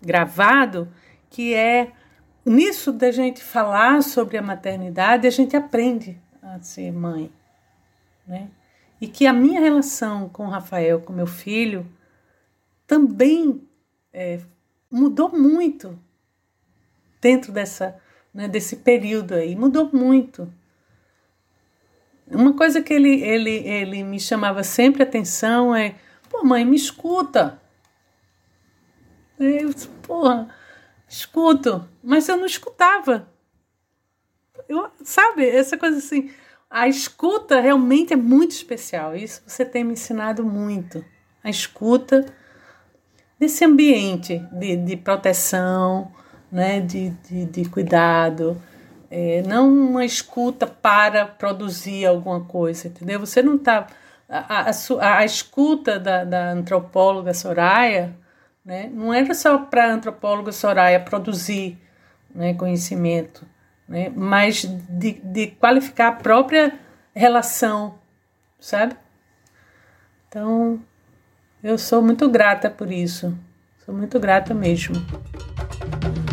[0.00, 0.88] gravado,
[1.28, 1.88] que é
[2.46, 6.18] nisso da gente falar sobre a maternidade, a gente aprende
[6.62, 7.32] ser mãe,
[8.26, 8.48] né?
[9.00, 11.86] E que a minha relação com o Rafael, com meu filho,
[12.86, 13.66] também
[14.12, 14.40] é,
[14.90, 15.98] mudou muito
[17.20, 18.00] dentro dessa,
[18.32, 20.52] né, desse período aí, mudou muito.
[22.26, 25.96] Uma coisa que ele, ele, ele me chamava sempre atenção é,
[26.30, 27.60] pô, mãe, me escuta.
[29.38, 29.70] Eu,
[30.02, 30.48] porra,
[31.08, 33.28] escuto, mas eu não escutava.
[34.68, 36.30] Eu, sabe, essa coisa assim,
[36.74, 39.14] a escuta realmente é muito especial.
[39.14, 41.04] Isso você tem me ensinado muito.
[41.42, 42.26] A escuta
[43.38, 46.10] nesse ambiente de, de proteção,
[46.50, 48.60] né, de, de, de cuidado.
[49.08, 53.20] É, não uma escuta para produzir alguma coisa, entendeu?
[53.20, 53.86] Você não está.
[54.28, 58.16] A, a, a, escuta da, da antropóloga Soraya
[58.64, 61.78] né, não era só para a antropóloga Soraya produzir
[62.34, 63.46] né, conhecimento
[63.88, 64.12] né?
[64.14, 66.78] mas de, de qualificar a própria
[67.14, 67.94] relação,
[68.58, 68.96] sabe?
[70.28, 70.80] Então,
[71.62, 73.36] eu sou muito grata por isso.
[73.84, 74.94] Sou muito grata mesmo.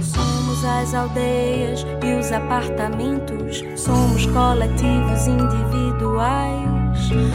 [0.02, 6.72] Somos as aldeias e os apartamentos, somos coletivos individuais.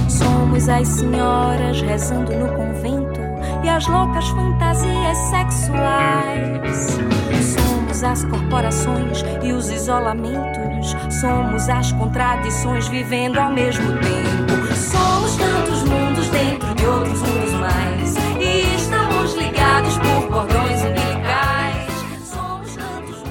[0.09, 3.21] Somos as senhoras rezando no convento
[3.63, 6.99] e as loucas fantasias sexuais
[7.43, 7.66] Somos
[8.03, 10.95] as corporações e os isolamentos.
[11.21, 14.75] Somos as contradições vivendo ao mesmo tempo.
[14.75, 18.15] Somos tantos mundos dentro de outros mundos mais.
[18.41, 21.91] E estamos ligados por cordões umbilicais.
[22.25, 22.77] Somos.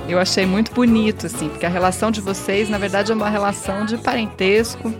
[0.09, 3.86] Eu achei muito bonito, assim, porque a relação de vocês, na verdade, é uma relação
[3.86, 4.93] de parentesco,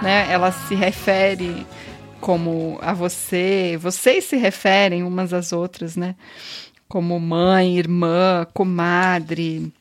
[0.00, 0.26] né?
[0.30, 1.66] Ela se refere
[2.20, 6.14] como a você, vocês se referem umas às outras, né?
[6.90, 9.72] Como mãe, irmã, comadre,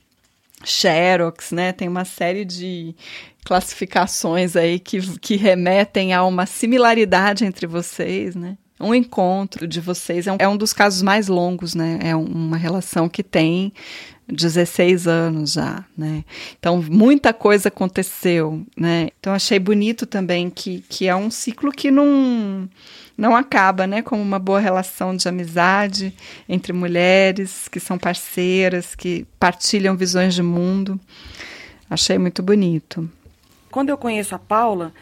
[0.64, 1.74] xerox, né?
[1.74, 2.96] Tem uma série de
[3.44, 8.56] classificações aí que, que remetem a uma similaridade entre vocês, né?
[8.80, 11.98] Um encontro de vocês é um, é um dos casos mais longos, né?
[12.04, 13.74] É uma relação que tem
[14.28, 16.24] 16 anos já, né?
[16.60, 19.10] Então, muita coisa aconteceu, né?
[19.20, 22.70] Então, achei bonito também que, que é um ciclo que não
[23.20, 24.02] não acaba, né?
[24.02, 26.14] Como uma boa relação de amizade
[26.48, 30.98] entre mulheres que são parceiras, que partilham visões de mundo.
[31.90, 33.10] Achei muito bonito.
[33.70, 34.94] Quando eu conheço a Paula,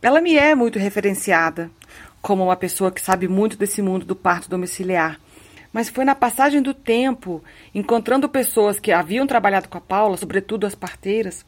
[0.00, 1.70] ela me é muito referenciada
[2.22, 5.20] como uma pessoa que sabe muito desse mundo do parto domiciliar.
[5.70, 7.44] mas foi na passagem do tempo,
[7.74, 11.44] encontrando pessoas que haviam trabalhado com a Paula, sobretudo as parteiras,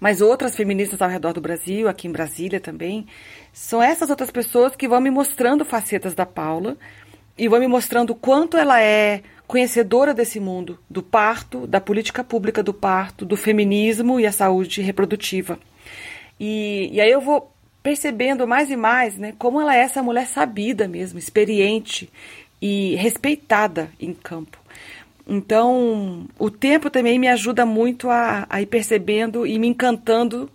[0.00, 3.06] mas outras feministas ao redor do Brasil, aqui em Brasília também.
[3.52, 6.76] São essas outras pessoas que vão me mostrando facetas da Paula
[7.36, 12.62] e vão me mostrando quanto ela é conhecedora desse mundo, do parto, da política pública
[12.62, 15.58] do parto, do feminismo e a saúde reprodutiva.
[16.38, 17.50] E, e aí eu vou
[17.82, 22.10] percebendo mais e mais né, como ela é essa mulher sabida mesmo, experiente
[22.60, 24.57] e respeitada em campo.
[25.28, 30.50] Então, o tempo também me ajuda muito a, a ir percebendo e me encantando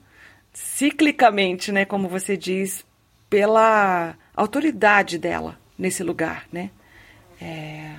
[0.51, 2.83] ciclicamente, né, como você diz,
[3.29, 6.71] pela autoridade dela nesse lugar, né?
[7.39, 7.91] É,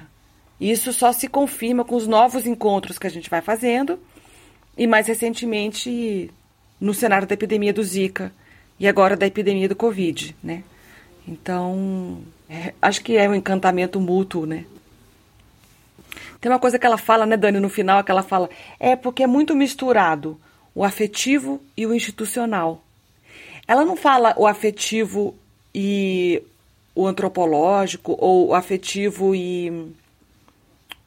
[0.61, 3.99] isso só se confirma com os novos encontros que a gente vai fazendo
[4.77, 6.31] e mais recentemente
[6.81, 8.33] no cenário da epidemia do Zika
[8.81, 10.64] e agora da epidemia do Covid, né?
[11.27, 14.64] Então, é, acho que é um encantamento mútuo, né?
[16.45, 19.23] Tem uma coisa que ela fala, né, Dani, no final, que ela fala, é porque
[19.23, 20.39] é muito misturado
[20.75, 22.85] o afetivo e o institucional.
[23.67, 25.35] Ela não fala o afetivo
[25.75, 26.43] e
[26.95, 29.91] o antropológico, ou o afetivo e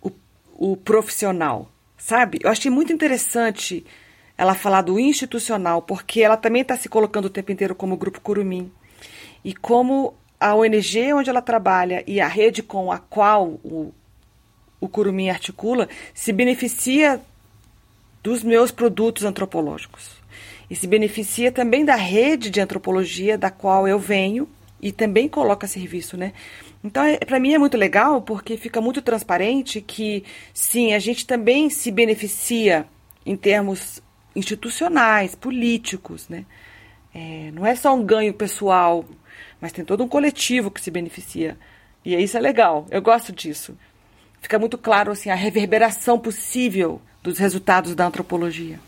[0.01, 0.11] o,
[0.55, 1.69] o profissional,
[1.99, 2.39] sabe?
[2.41, 3.85] Eu achei muito interessante
[4.35, 8.21] ela falar do institucional, porque ela também está se colocando o tempo inteiro como Grupo
[8.21, 8.71] Curumim.
[9.45, 13.93] E como a ONG onde ela trabalha e a rede com a qual o
[14.79, 17.21] o Curumim articula se beneficia
[18.23, 20.17] dos meus produtos antropológicos.
[20.69, 24.47] E se beneficia também da rede de antropologia da qual eu venho
[24.81, 26.33] e também coloca serviço, né?
[26.83, 30.23] Então, é, para mim é muito legal porque fica muito transparente que,
[30.53, 32.85] sim, a gente também se beneficia
[33.25, 34.01] em termos
[34.35, 36.45] institucionais, políticos, né?
[37.15, 39.05] É, não é só um ganho pessoal,
[39.59, 41.57] mas tem todo um coletivo que se beneficia.
[42.05, 43.75] E isso é legal, eu gosto disso
[44.47, 48.79] fica muito claro assim a reverberação possível dos resultados da antropologia.